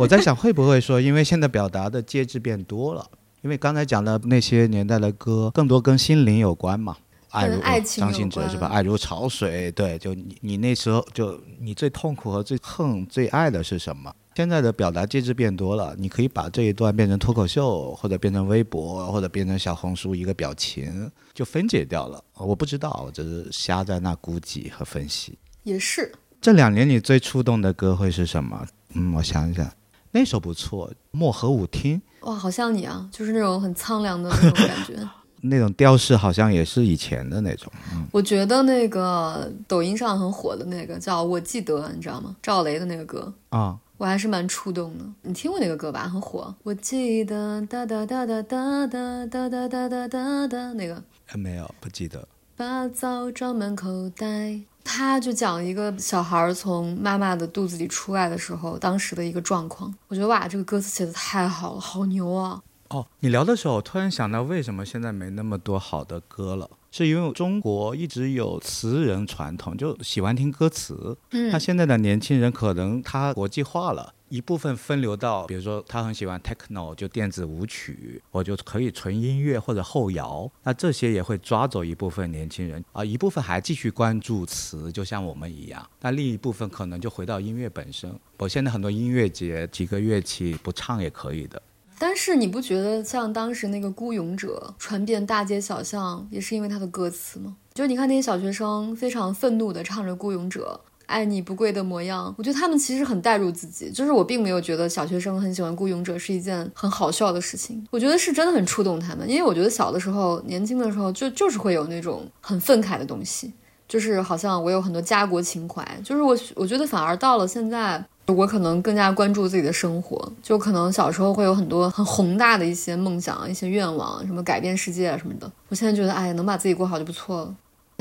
[0.00, 3.10] 我在想会不会说，因为现在表达的介质变多了。
[3.42, 6.96] 因为刚才讲的那些年代的歌，更多跟心灵有关嘛，
[7.30, 8.66] 爱如张信哲是吧？
[8.66, 14.14] 爱如潮水，对，就你你那时候就你最痛苦和最恨、最爱的是什么？
[14.34, 22.22] 现在的表达介质变多了，你可以把这一段变成脱口秀，或者变成微博，或者变成小红书一个表情，就分解掉了。
[22.34, 25.36] 我不知道，我只是瞎在那估计和分析。
[25.64, 26.12] 也是。
[26.40, 28.64] 这两年你最触动的歌会是什么？
[28.94, 29.68] 嗯，我想一想，
[30.12, 31.96] 那首不错，《漠河舞厅》。
[32.20, 34.94] 哇，好像你啊，就是那种很苍凉的那种感觉。
[35.40, 37.72] 那种调式好像也是以前的那种。
[38.10, 42.34] 我觉得那个抖音上很火的那个叫我记得，你知道吗？
[42.42, 45.04] 赵雷的那个歌啊，我还是蛮触动的。
[45.22, 46.08] 你听过那个歌吧？
[46.08, 46.52] 很火。
[46.64, 51.00] 我记得哒哒哒哒哒哒哒哒哒哒哒哒那个。
[51.34, 52.26] 没有，不记得。
[52.56, 54.58] 把枣装满口袋。
[54.88, 59.94] 他就讲一个小孩从妈妈的肚子里出来的时候，当时的一个状况。
[60.08, 62.62] 我觉得哇，这个歌词写的太好了，好牛啊！
[62.88, 66.70] 哦，你聊的时候，我突然想到，为什么现在没那么多好的歌了？
[66.90, 71.18] 是因为中国一直有词人传统，就喜欢听歌词。
[71.32, 74.14] 嗯，那现在的年轻人可能他国际化了。
[74.28, 88.14] 一部分分流到，比如说他很喜欢 techno，就电子舞曲，我就可以纯音乐或者后摇，那这些也会抓走一部分年轻人啊，一部分还继续关注词，就像我们一样，那另一部分可能就回到音乐本身。
[88.38, 91.60] 我现在很多音乐节，几个乐器不唱也可以的。
[92.00, 97.56] 但是你不觉得像当时那个《孤勇者》传遍大街小巷，也是因为他的歌词吗？
[97.74, 100.80] 就你看那些小学生非常愤怒地唱着《孤勇者》。
[101.08, 113.52] 爱你不跪的模样，我觉得他们其实很代入自己，就是我并没有觉得小学生很喜欢孤勇者是一件很好笑的事情，我觉得是真的很触动他们，因为我觉得小的时候、年轻的时候就就是会有那种很愤慨的东西，
[113.88, 127.54] 就是好像我有很多家国情怀，就是我我觉得反而到了现在，我可能更加关注自己的生活，就可能小时候会有很多很宏大的一些梦想、一些愿望，什么改变世界啊什么的，我现在觉得哎，能把自己过好就不错了。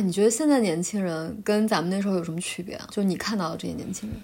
[0.04, 2.88] 你觉得现在年轻人跟咱们那时候有什么区别啊？
[2.92, 4.20] 就你看到的这些年轻人，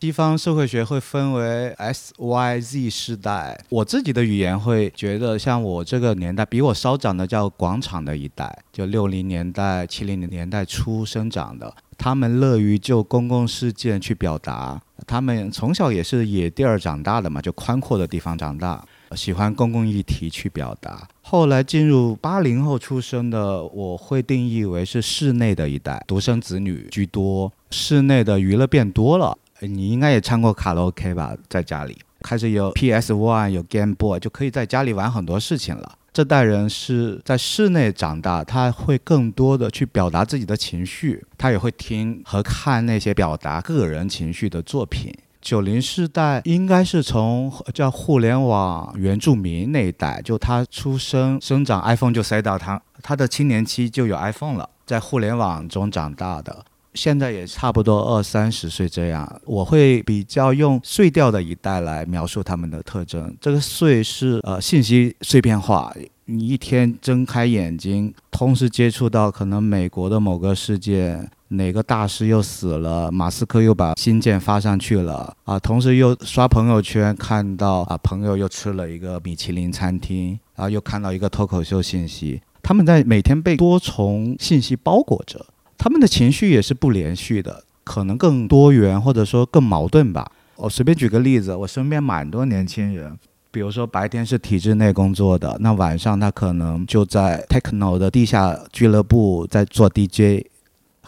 [0.00, 3.58] 西方社会学会分为 S、Y、Z 世代。
[3.70, 14.78] 我自己的语言会觉得，像我这个年代，比我稍长的叫广场的一代，就六零年代、七零年代初生长的，他们乐于就公共事件去表达。
[15.06, 18.84] 他们从小也是野地儿长大的嘛，就宽阔的地方长大。
[19.16, 21.08] 喜欢公共议题去表达。
[21.30, 29.36] 后来进入八零后出生的，我会定义为是室内的一代，独生子女居多，室内的娱乐变多了。
[29.60, 31.36] 你应该也唱过卡拉 OK 吧？
[31.46, 35.98] 在家里开始有 PS One，有 Game Boy，就可以在家里玩很多事情了。
[36.14, 45.12] 这代人是在室内长大，他会更多的去表达自己的情绪，他也会听和看那些表达个人情绪的作品。
[45.48, 59.40] 九零世代应该是从叫互联网原住民那一代，就他出生生长，iPhone 就塞到他，他的青年期就有 iPhone 了，在互联网中长大的，现在也差不多二三十岁这样。
[59.46, 63.34] 我会比较用碎掉的一代来描述他们的特征。
[63.40, 65.90] 这个碎是呃信息碎片化，
[66.26, 71.30] 你一天睁开眼睛，同时接触到可能美国的某个事件。
[71.50, 73.10] 哪个大师又死了？
[73.10, 75.58] 马斯克又把新件发上去了啊！
[75.58, 82.42] 同时又刷朋友圈看到啊，朋友又吃了一个米其林餐厅，然后又看到一个脱口秀信息。
[82.62, 85.46] 他们在每天被多重信息包裹着，
[85.78, 90.30] 他们的情绪也是不连续的，可能更多元或者说更矛盾吧。
[90.56, 93.16] 我随便举个例子，我身边蛮多年轻人，
[93.50, 100.44] 比如说白天是体制内工作的，那晚上他可能就在 techno 的地下俱乐部在做 DJ。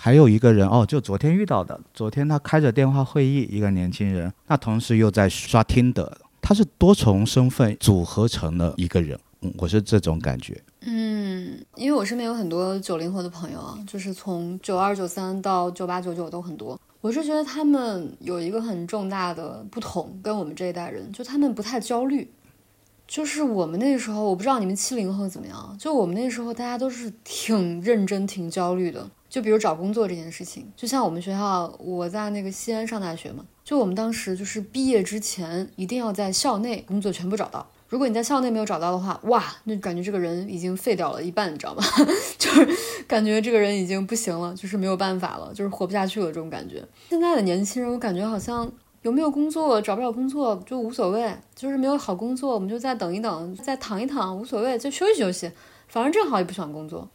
[0.02, 10.58] 还有一个人哦，就昨天遇到的，昨天他开着电话会议，一个年轻人，那同时又在刷听的，他是多重身份组合成的一个人，嗯，我是这种感觉。
[10.86, 16.80] 嗯，因为我身边有很多九零后的朋友啊，就是从九二九三到九八九九都很多。
[17.02, 22.26] 我是觉得他们有一个很重大的不同，跟我们这一代人，就他们不太焦虑。
[23.06, 29.06] 就是我们那时候，我不知道你们七零后怎么样，就我们那时候大家都是挺认真、挺焦虑的。
[29.30, 37.64] 就比如找工作这件事情，就像我们学校，我在那个西安上大学嘛，就我们当时就是毕业之前一定要在校内工作全部找到。
[37.88, 41.82] 如果你在校内没有找到的话，哇，那感觉这个人已经废掉了一半，你知道吗？
[42.38, 42.68] 就是
[43.06, 46.84] 感觉这个人已经不行了，就是没有办法了，就是活不下去了这种感觉。
[47.08, 48.70] 现在的年轻人，我感觉好像
[49.02, 55.50] 有没有工作，找不了工作就无所谓，就是没有好工作，我们就再等一等，再躺一躺，无所谓，就休息休息，
[55.88, 57.08] 反正正好也不喜欢工作。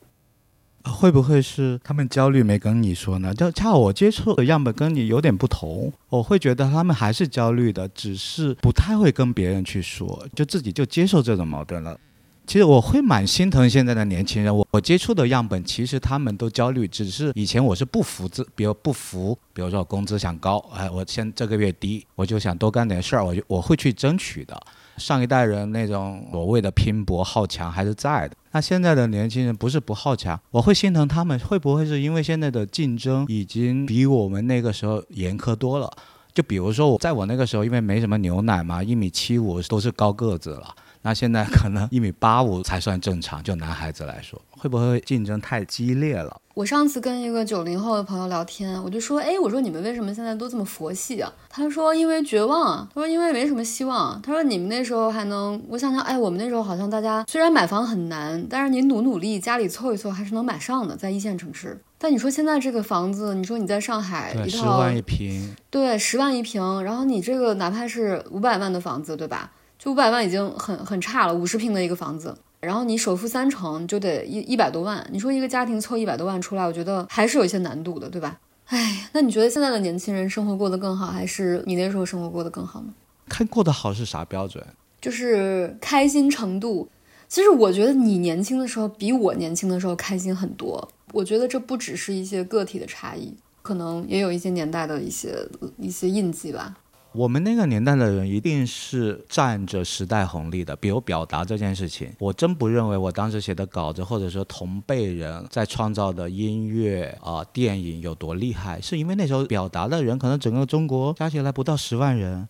[0.85, 3.33] 会不会是他们焦虑没跟你说呢？
[3.33, 11.99] 就恰好我接触的样本跟你有点不同，我会觉得他们还是焦虑的，只是不太会跟别人去说，就自己就接受这种矛盾了。
[12.47, 24.55] 其实我会蛮心疼现在的年轻人，我我接触的样本其实他们都焦虑，只是以前我是不服自，比如不服，比如说工资想高，哎，我先这个月低，我就想多干点事儿，我就我会去争取的。
[24.97, 35.91] 上一代人那种所谓的拼搏好强还是在的，那现在的年轻人不是不好强，我会心疼他们，会不会是因为现在的竞争已经比我们那个时候严苛多了？
[36.33, 40.75] 就比如说我在我那个时候，因为没什么牛奶嘛，一米七五都是高个子了。
[41.05, 46.41] 那现在可能一米八五才算正常，就男孩子来说，会不会竞争太激烈了？
[46.55, 51.31] 我上次跟一个九零后的朋友聊天，我就说，哎，我说你们为什么现在都这么佛系啊？
[51.47, 54.19] 他说因为绝望啊，他说因为没什么希望。
[54.23, 61.79] 他说你们那时候还能，我想想，哎，我们那时候好像大家虽然买房很难，但是你努努力，家里凑一凑还是能买上的，在一线城市。
[61.99, 69.51] 但你说现在这个房子，你说你在上海一套十万一平，对，十万一平，然后你这个哪怕是五百万的房子，对吧？
[69.85, 78.39] 就五百万已经很很差了，五十平的一个房子，然后你首付三成就得一一百多万，你说一个家庭凑一百多万出来，我觉得还是有一些难度的，对吧？
[78.65, 82.87] 哎，那你觉得现在的年轻人生活过得更好，还是你那时候生活过得更好呢？
[83.29, 84.65] 看过得好是啥标准？
[84.99, 86.89] 就是开心程度。
[87.27, 90.89] 其实我觉得你年轻的时候比我年轻的时候开心很多。
[91.13, 96.75] 我觉得这不只是一些个体的差异，可能也有一些年代的一些一些印记吧。
[97.15, 112.45] 我们那个年代的人一定是占着时代红利的，比如表达这件事情，我真不认为我当时写的稿子，或者说同辈人在创造的音乐啊、电影有多厉害，是因为那时候表达的人可能整个中国加起来不到十万人，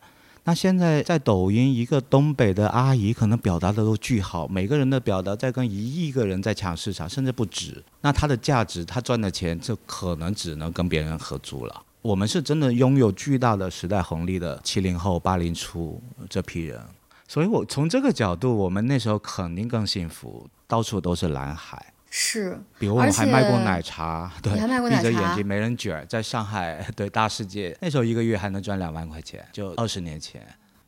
[0.46, 11.84] 那现在在抖音，一个东北的阿姨可能表达的都巨好，每个人的表达在跟一亿个人在抢市场，甚至不止，那它的价值，他赚的钱就可能只能跟别人合租了。
[12.06, 16.80] 我们是真的拥有巨大的时代红利的七零后、八零初这批人，
[17.28, 21.84] 所以我从这个角度，我们那时候肯定更幸福，到处都是蓝海。
[22.12, 30.40] 是，比如我们还卖过奶茶，对，闭着眼睛没人卷，在上海，对大世界，那时候一个月还能赚两万块钱，就二十年前，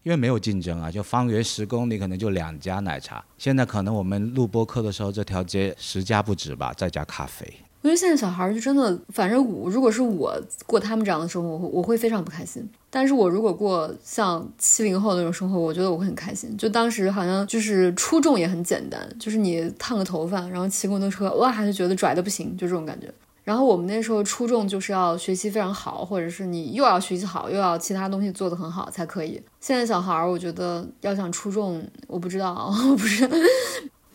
[0.03, 7.51] 因为没有竞争啊，就方圆十公里可能就两家奶茶，现在可能我们录播客的时候，这条街十家不止吧，再加咖啡。
[7.87, 12.69] 我觉得现在小孩就真的，反正我如果是我过他们这样的生活，我会非常不开心。
[12.89, 16.53] 但是我如果过像七零后那种生活，我觉得我会很开心。
[16.57, 23.09] 就当时好像就是初中也很简单，就是你烫个头发，然后骑摩托车，哇，就觉得拽的不行，就这种感觉。
[23.45, 29.41] 然后我们那时候初中就是要学习非常好，或者是你又要学习好，又要其他东西做得很好才可以。
[29.61, 33.37] 现在小孩，我觉得要想初中，我不知道， 我不知道，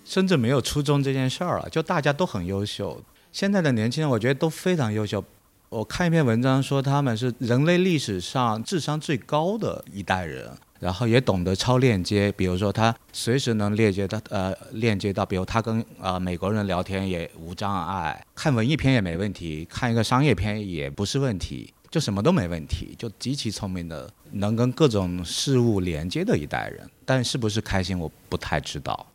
[0.04, 3.00] 甚至没有初中这件事儿了，就大家都很优秀。
[3.32, 5.24] 现在的年轻人，我觉得都非常优秀。
[5.70, 12.30] 我看一篇文章说，他们是人类历史上智商最高的一代人，然后也懂得超链接。
[12.32, 26.86] 比如说，他随时能链接到呃链接到，比如他跟呃美国人聊天也无障碍，看文艺片也没问题，看一个商业片也不是问题，就什么都没问题，就极其聪明的，能跟各种事物连接的一代人。
[27.06, 29.06] 但是不是开心，我不太知道。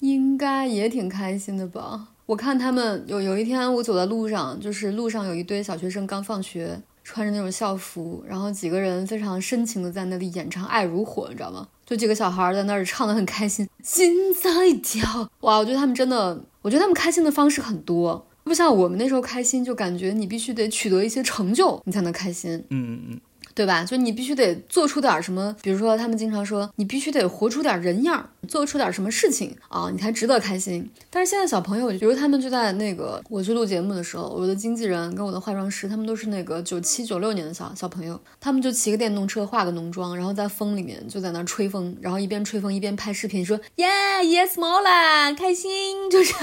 [0.00, 2.08] 应该也挺开心的吧。
[2.32, 11.68] 我看他们有有一天，我走在路上，就是路上有一堆小学生刚放学，穿着那种校服，然后几个人非常深情的在那里演唱《爱如火》，你知道吗？
[11.84, 14.50] 就几个小孩在那儿唱的很开心，心在
[14.82, 15.28] 跳。
[15.40, 18.26] 哇，我觉得他们真的，我觉得他们开心的方式很多。
[18.44, 22.56] 不像我们那时候开心，就感觉你必须得取得一些成就，你才能开心。
[22.70, 23.20] 嗯嗯嗯。
[23.54, 23.84] 对吧？
[23.84, 30.90] 就你必须得做出点什么，比如说他们经常说，你必须得活出点人样，做出点什么事情啊，你才值得开心。
[31.10, 43.86] 但是现在小朋友，比如他们就在那个我去录节目的时候，我的经纪人跟我的化妆师，他们都是那个九七九六年的小小朋友，他们就骑个电动车，化个浓妆，然后在风里面就在那吹风，然后一边吹风一边拍视频，说耶
[44.24, 45.72] 耶 small 啦，开心。
[46.10, 46.34] 就是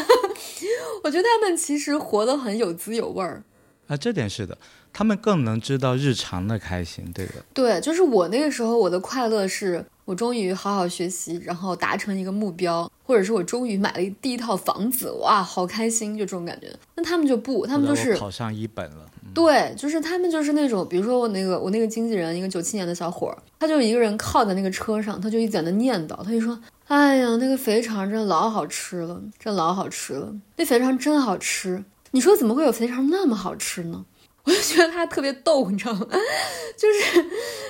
[1.03, 3.43] 我觉得他们其实活得很有滋有味儿
[3.88, 4.57] 啊，这点是的。
[4.92, 7.34] 他们更能知道日常的开心，对的。
[7.54, 16.68] 对，就是我那个时候，我的快乐是我终于好好学习，然后达成一个目标，或者是我终于买了第一套房子，哇，好开心，就这种感觉。
[16.96, 19.06] 那他们就不，他们就是考上一本了。
[19.32, 26.60] 对，就是他们就是那种，比如说我那个我那个经纪人，一个九七年的小伙儿，他就一个人靠在那个车上，他就一直在那念叨，他就说
[26.90, 31.84] ：“哎呀，那个肥肠真老好吃了，真老好吃了，那肥肠真好吃。
[32.12, 34.04] 你说怎么会有肥肠那么好吃呢？”
[34.46, 36.08] 我就觉得他特别逗，你知道吗？
[36.78, 37.26] 就是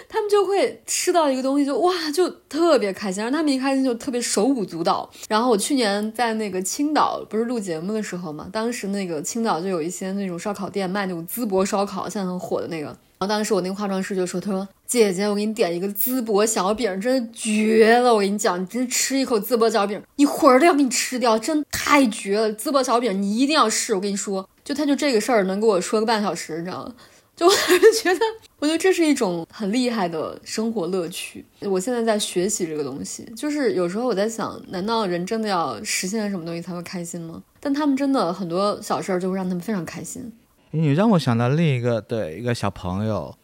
[0.08, 3.24] 他们就会吃到一个东西，就哇，就特别开心。
[3.24, 5.10] 然后他们一开心就特别手舞足蹈。
[5.28, 12.98] 然后我去年在那个青岛不是录节目的时候嘛，当时那个青岛就有一些那种烧烤店卖那种淄博烧烤，现在很火的那个。
[13.20, 18.14] 然后当时我那个化妆师就说：“他说姐姐，我给你点一个淄博小饼，真的绝了！
[18.14, 22.54] 我跟你讲，你真吃一口淄博小饼，你魂儿都要给你吃掉，真太绝了！
[22.56, 26.96] 淄博小饼你一定要试，我跟你说。”就他就这个事儿能跟我说个半小时，你知道吗？
[27.36, 28.20] 就我就觉得，
[28.60, 31.46] 我觉得这是一种很厉害的生活乐趣。
[31.62, 37.44] 我现在在学习这个东西，就是有时候我在想，难道人真的要实现什么东西才会开心吗？
[37.60, 40.32] 但他们真的很多小事儿就会让他们非常开心。
[40.72, 43.36] 你让我想到另一个对一个小朋友，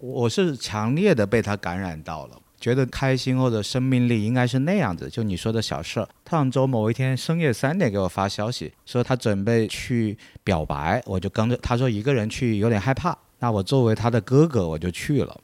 [0.00, 2.36] 我是强烈的被他感染到了。
[2.58, 6.08] 觉得开心或者生命力应该是那样子，就你说的小事儿。
[6.28, 15.40] 上周某一天深夜三点给我发消息，说他准备去表白，我就跟着他说一个人去有点害怕，那我作为他的哥哥我就去了。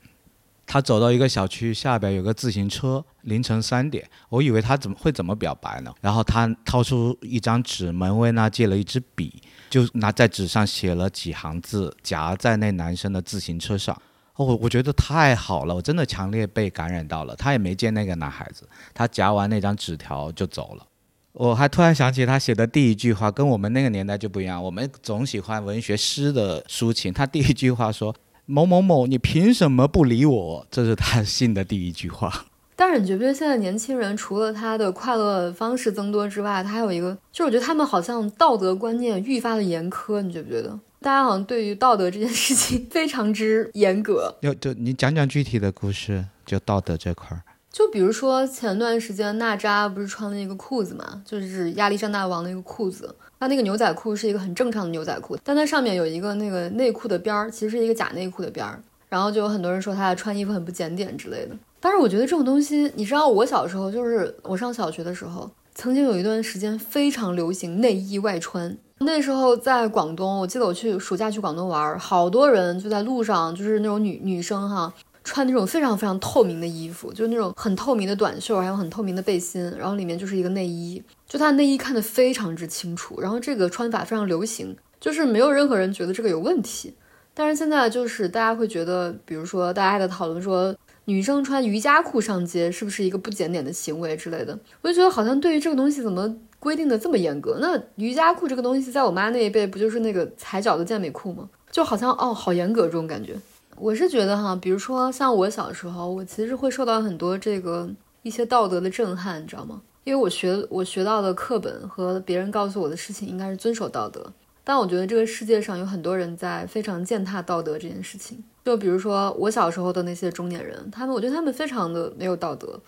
[0.67, 5.93] 他走到一个小区下边有个自行车，凌晨三点，我以为他怎么会怎么表白呢？
[6.01, 14.01] 然后他掏出一张纸，门卫那借了一支笔，就拿在纸上写了几行字，夹在那男生的自行车上。
[14.37, 17.35] 我我觉得太好了，我真的强烈被感染到了。
[17.35, 20.87] 他也没见那个男孩子，他夹完那张纸条就走了。
[21.33, 24.63] 我还突然想起他写的第一句话，跟我们那个年代就不一样。
[24.63, 28.15] 我们总喜欢文学诗的抒情，他第一句话说
[28.47, 32.47] ：“某某某，你凭什么不理我？”这是他信的第一句话。
[32.81, 40.79] 但是你觉不觉得现在年轻人除了他的快乐方式增多之外，他还有一个，就是我觉得他们好像道德观念愈发的严苛，你觉不觉得？
[41.01, 44.33] 大家好像对于道德这件事情 非常之严格。
[44.41, 47.43] 就就你讲讲具体的故事，就道德这块儿。
[47.73, 53.13] 就比如说前段时间娜扎不是穿了一个裤子嘛，就是亚历山大王的一个裤子。
[53.41, 58.81] 他那个牛仔裤是一个很正常的牛仔裤，但它上面有一个那个内裤的边儿，其实是一个假内裤的边儿。
[59.09, 61.57] 然后就有很多人说他穿衣服很不检点之类的。
[61.81, 68.77] 但是我觉得这种东西，你知道，我小时候就是我上小学的时候，曾经有一段时间非常流行内衣外穿。
[69.01, 86.93] 那时候在广东，我记得我去暑假去广东玩，好多人就在路上，就是那种女女生哈，穿那种非常非常透明的衣服，就是那种很透明的短袖，还有很透明的背心，然后里面就是一个内衣，就它内衣看得非常之清楚，然后这个穿法非常流行，就是没有任何人觉得这个有问题。
[87.33, 90.75] 但是现在就是大家会觉得，比如说大家在讨论说，
[91.09, 96.37] 女生穿瑜伽裤上街是不是一个不检点的行为之类的，我就觉得好像对于这个东西怎么。
[96.61, 101.49] 规定的这么严格，那瑜伽裤这个东西，在我妈那一辈不就是那个踩脚的健美裤吗？
[101.71, 103.37] 就好像哦，好严格这种感觉。
[103.77, 107.89] 我是觉得哈，比如说像我小时候，我其实会受到很多这个
[108.23, 109.81] 一些道德的震撼，你知道吗？
[110.03, 114.33] 因为我学我学到的课本和别人告诉我的事情，应该是遵守道德。
[114.65, 118.43] 但我觉得这个世界上有很多人在非常践踏道德这件事情。
[118.69, 122.79] 就比如说我小时候的那些中年人，他们我觉得他们非常的没有道德。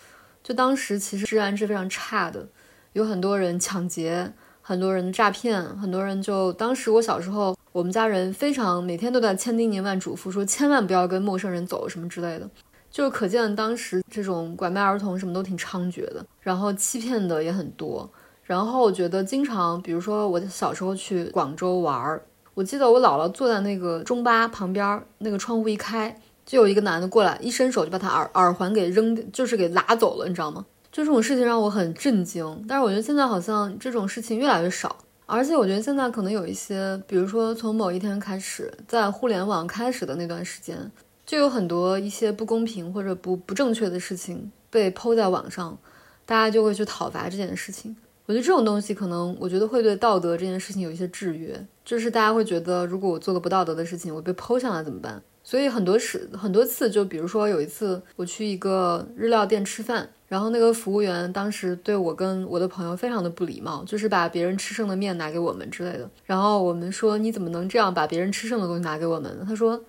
[0.45, 2.47] 就当时其实治安是非常差的。
[2.93, 12.47] 有很多人抢劫，很多人诈骗，很多人就当时我小时候，我们家人非常每天都在千叮咛万嘱咐，说千万不要跟陌生人走什么之类的，
[12.91, 18.07] 就可见当时这种拐卖儿童什么都挺猖獗的，然后欺骗的也很多。
[18.43, 22.23] 然后我觉得经常，比如说我小时候去广州玩儿，
[22.55, 30.67] 我记得我姥姥坐在那个中巴旁边，那个窗户一开，就有一个男的过来，一伸手就把他耳耳环给扔，就是给拿走了，你知道吗？
[30.93, 34.97] 就这种事情让我很震惊，但是我觉得现在好像这种事情越来越少，
[35.27, 40.91] 而且我觉得现在可能有一些，比如说从某一天开始，在互联网开始的那段时间，
[41.25, 45.79] 就有很多一些不公平或者不不正确的事情被抛在网上，
[46.27, 47.97] 大家就会去讨伐这件事情。
[48.27, 51.65] 我觉得这种东西可能，我觉得会对道德这件事情有一些制约。
[51.91, 55.21] 就是大家会觉得，如果我做了不道德的事情，我被剖下来怎么办？
[55.43, 66.09] 所以很多时很多次，就比如说有一次我去一个日料店吃饭，然后那个服务员当时对我跟我的朋友非常的不礼貌，就是把别人吃剩的面拿给我们之类的。
[66.25, 69.45] 然后我们说你怎么能这样把别人吃剩的东西拿给我们？
[69.45, 69.83] 他说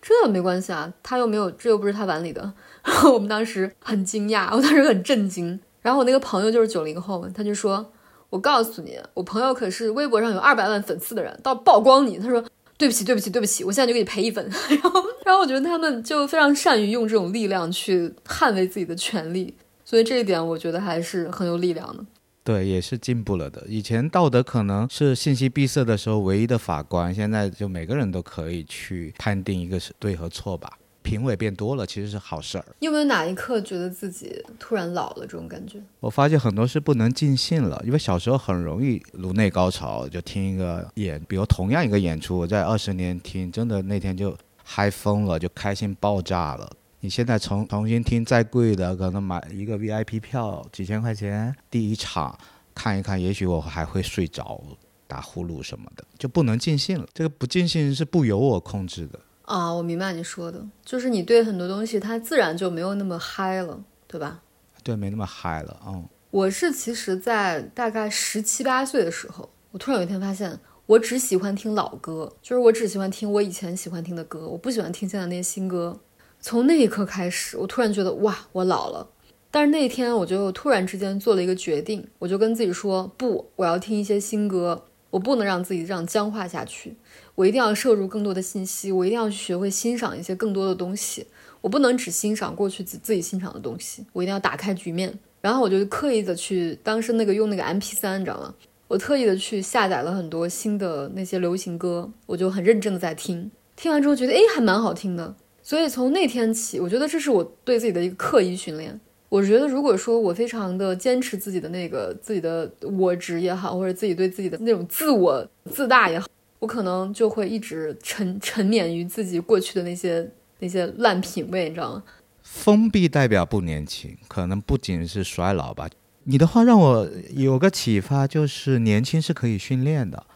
[0.00, 2.52] 这没关系啊，他又没有，这又不是他碗里的。
[2.86, 5.58] 然后我们当时很惊讶，我当时很震惊。
[5.82, 7.84] 然后我那个朋友就是九零后，他就说。
[8.30, 12.44] 我告诉你，我朋友可是微博上有二百万粉丝的人，到曝光你，他说
[12.76, 14.44] 对不起，对不起，对不起，我现在就给你赔一分。
[14.68, 19.54] 然后，然后我觉得他们就非常善于用这种力量去捍卫自己的权利，
[19.84, 22.04] 所以这一点我觉得还是很有力量的。
[22.44, 23.62] 对，也是进步了的。
[23.68, 30.78] 以前道德可能是信息闭塞的时候唯一的法官，现在就每个人都可以去判定一个是对和错吧。
[31.08, 32.64] 评委变多了，其实是好事儿。
[32.80, 35.80] 你有没有哪一刻觉得自己突然老了这种感觉？
[36.00, 46.70] 我发现很多是不能尽兴了，因为小时候很容易颅内高潮，就听一个演，比如同样一个演出，我在二十年听，真的那天就嗨疯了，就开心爆炸了。
[47.00, 52.38] 你现在重重新听，再贵的可能买一个 VIP 票几千块钱，第一场
[52.74, 54.62] 看一看，也许我还会睡着、
[55.06, 57.06] 打呼噜什么的，就不能尽兴了。
[57.14, 59.18] 这个不尽兴是不由我控制的。
[59.48, 64.42] 啊，我明白你说的，就是你对很多东西，它自然就没有那么嗨了，对吧？
[64.84, 65.80] 对，没那么嗨了。
[65.86, 75.98] 嗯，我是其实，在大概十七八岁的时候，我突然有一天发现，我只喜欢听老歌，就是我只喜欢听我以前喜欢听的歌，我不喜欢听现在那些新歌。
[76.40, 79.08] 从那一刻开始，我突然觉得，哇，我老了。
[79.50, 86.94] 但是那一天，我就突然之间做了一个决定，我就跟自己说，不，我要听一些新歌，我不能让自己这样僵化下去。
[87.38, 91.24] 我一定要摄入更多的信息，我一定要学会欣赏一些更多的东西。
[91.60, 95.16] 我不能只欣赏过去自自己欣赏的东西，我一定要打开局面。
[95.40, 98.52] 然后我就刻意的去，当时那个用那个 M P 三，你知道吗？
[98.88, 103.48] 我特意的去下载了很多新的那些流行歌，我就很认真的在听。
[103.76, 105.36] 听完之后觉得，哎，还蛮好听的。
[105.62, 109.00] 所以从那天起，我觉得这是我对自己的一个刻意训练。
[109.28, 116.26] 我觉得如果说我非常的坚持自己的那个自己的我执也好，或者自己对自己的那种自我自大也好。
[116.60, 122.02] 我可能就会一直沉沉湎于自己过去的那些那些烂品味，你知道吗？
[122.42, 125.88] 封闭代表不年轻，可能不仅是衰老吧。
[126.24, 130.26] 你的话让我有个启发，就是年轻是可以训练的。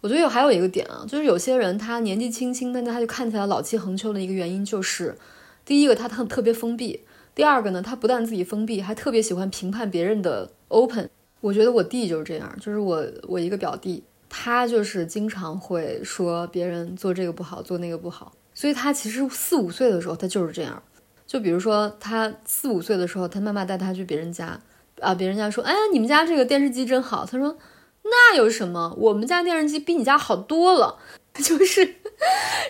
[0.00, 5.16] 我觉得有还有一个点啊，就是有些人他年纪轻轻，但他就看起来老气横秋的一个原因，就是
[5.64, 7.00] 第一个他特特别封闭，
[7.34, 11.08] 第二个呢，他不但自己封闭，还特别喜欢评判别人的 open。
[11.40, 14.02] 我觉得我弟就是这样，就是我我一个表弟。
[14.34, 20.82] 他就是经常会说别人做这个不好，做那个不好，所以他其实四五岁的时候他就是这样。
[21.26, 24.58] 就比如说他四五岁的时候，他妈妈带他去别人家，
[25.00, 27.26] 啊，别人家说，哎呀，你们家这个电视机真好。
[27.26, 27.58] 他说，
[28.04, 28.94] 那有什么？
[28.96, 30.96] 我们家电视机比你家好多了。
[31.36, 31.96] 就是，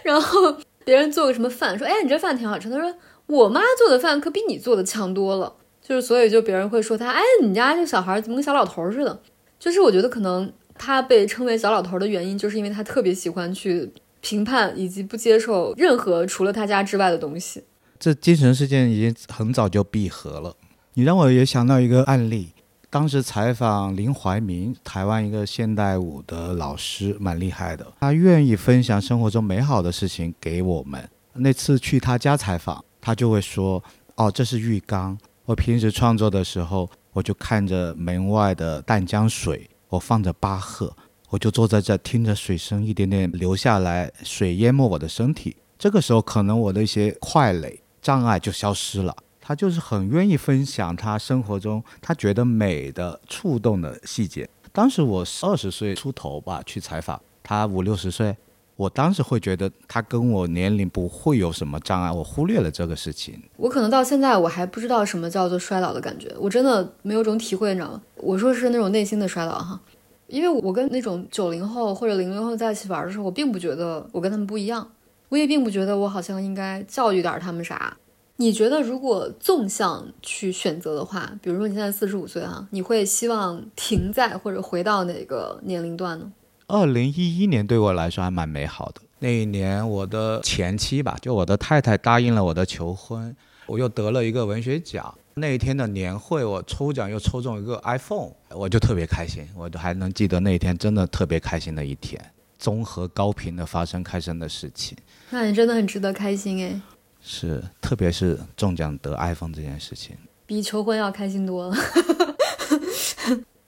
[0.02, 2.68] 然后别人做个什么饭，说，哎，你这饭挺好吃。
[2.68, 2.92] 他说，
[3.26, 5.54] 我妈做的饭可比你做的强多了。
[5.80, 9.20] 就是，所以就别人会说他，哎，你家这小孩怎么跟小老头似的？
[9.60, 10.52] 就是我觉得可能。
[10.84, 13.88] 他被称为小老头的原因，就是因为他特别喜欢去
[14.20, 17.62] 评判以及不接受任何除了他家之外的东西。
[18.00, 20.56] 这精神世界已经很早就闭合了。
[20.94, 22.48] 你让我也想到一个案例，
[22.90, 27.86] 当时采访林怀民，台湾一个现代舞的老师，蛮厉害的。
[28.00, 31.08] 他愿意分享生活中美好的事情给我们。
[31.34, 33.80] 那次去他家采访，他就会说
[34.16, 35.16] ：“哦，这是浴缸。
[35.44, 40.96] 我平时创作的时候，我就看着门外的淡江水。”我放着巴赫，
[41.28, 45.54] 我就坐在这听着水声一点点流下来，水淹没我的身体。
[45.78, 49.14] 这个时候，可能我的一些快垒障碍就消失了。
[49.38, 54.48] 他就是很愿意分享他生活中他觉得美的触动的细节。
[54.72, 58.34] 当时我二十岁出头吧，去采访他五六十岁，
[58.82, 63.40] 我当时会觉得他跟我年龄不会有什么障碍，我忽略了这个事情。
[63.56, 68.02] 我可能到现在我还不知道什么叫做衰老的感觉，我真的没有种体会，你知道吗？
[68.16, 69.80] 我说是那种内心的衰老哈。
[70.26, 74.90] 因为我跟那种九零后或者零零后在一起玩的时候，我并不觉得我跟他们不一样，
[75.28, 77.96] 我也并不觉得我好像应该教育点他们啥。
[78.36, 86.32] 你觉得如果纵向去选择的话，比如说你现在四十五岁哈，你会希望停在或者回到哪个年龄段呢？
[86.72, 95.14] 二零一一年对我来说还蛮美好的，那一年我的前妻吧，就我的太太答应了我的求婚，我又得了一个文学奖。
[95.34, 99.46] 那一天的年会，我抽奖又抽中一个 iPhone，我就特别开心。
[99.54, 102.18] 我都还能记得那一天，真的特别开心的一天。
[102.58, 104.96] 综合高频的发生开心的事情，
[105.28, 106.80] 那你真的很值得开心哎。
[107.20, 110.16] 是，特别是中奖得 iPhone 这件事情，
[110.46, 111.76] 比求婚要开心多了。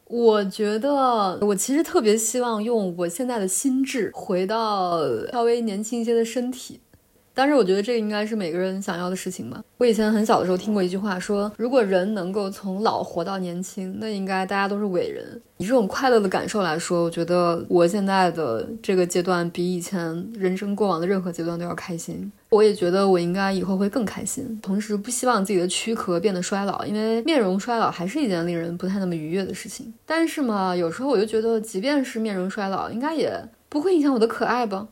[0.07, 5.01] 我觉得我其实特别希望用我现在的心智回到
[5.33, 6.81] 稍微年轻一些的身体。
[7.37, 9.61] 但是我觉得这个应该是每个人想要的事情吧。
[9.79, 15.43] 我以前很小的时候听过一句话，说如果人能够从老活到年轻，那应该大家都是伟人。
[15.57, 22.31] 以这种快乐的感受来说，我觉得我现在的这个阶段比以前人生过往的任何阶段都要开心。
[22.55, 29.93] 我也觉得我应该以后会更开心，同时不希望自己的躯壳变得衰老，因为面容衰老还是一件令人不太那么愉悦的事情。
[30.07, 33.33] 但是嘛，有时候我就觉得，即便是面容衰老，应该也
[33.69, 34.87] 不会影响我的可爱吧。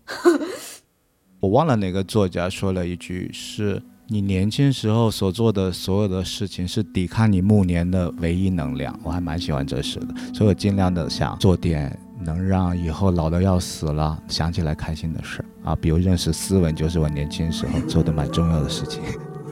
[1.40, 19.02] 我忘了哪个作家说了一句：“是你年轻时候所做的所有的事情，是抵抗你暮年的唯一能量。”我还蛮喜欢这事的，所以我尽量的想做点能让以后老的要死了想起来开心的事啊，比如认识斯文，就是我年轻时候做的蛮重要的事情。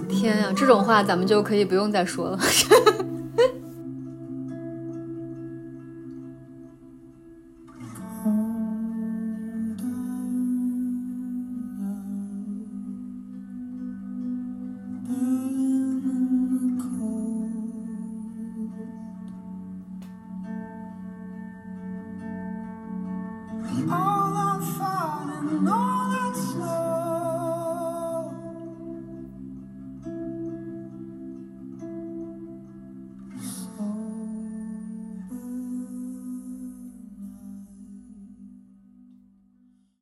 [0.09, 2.39] 天呀，这种话咱们就可以不用再说了。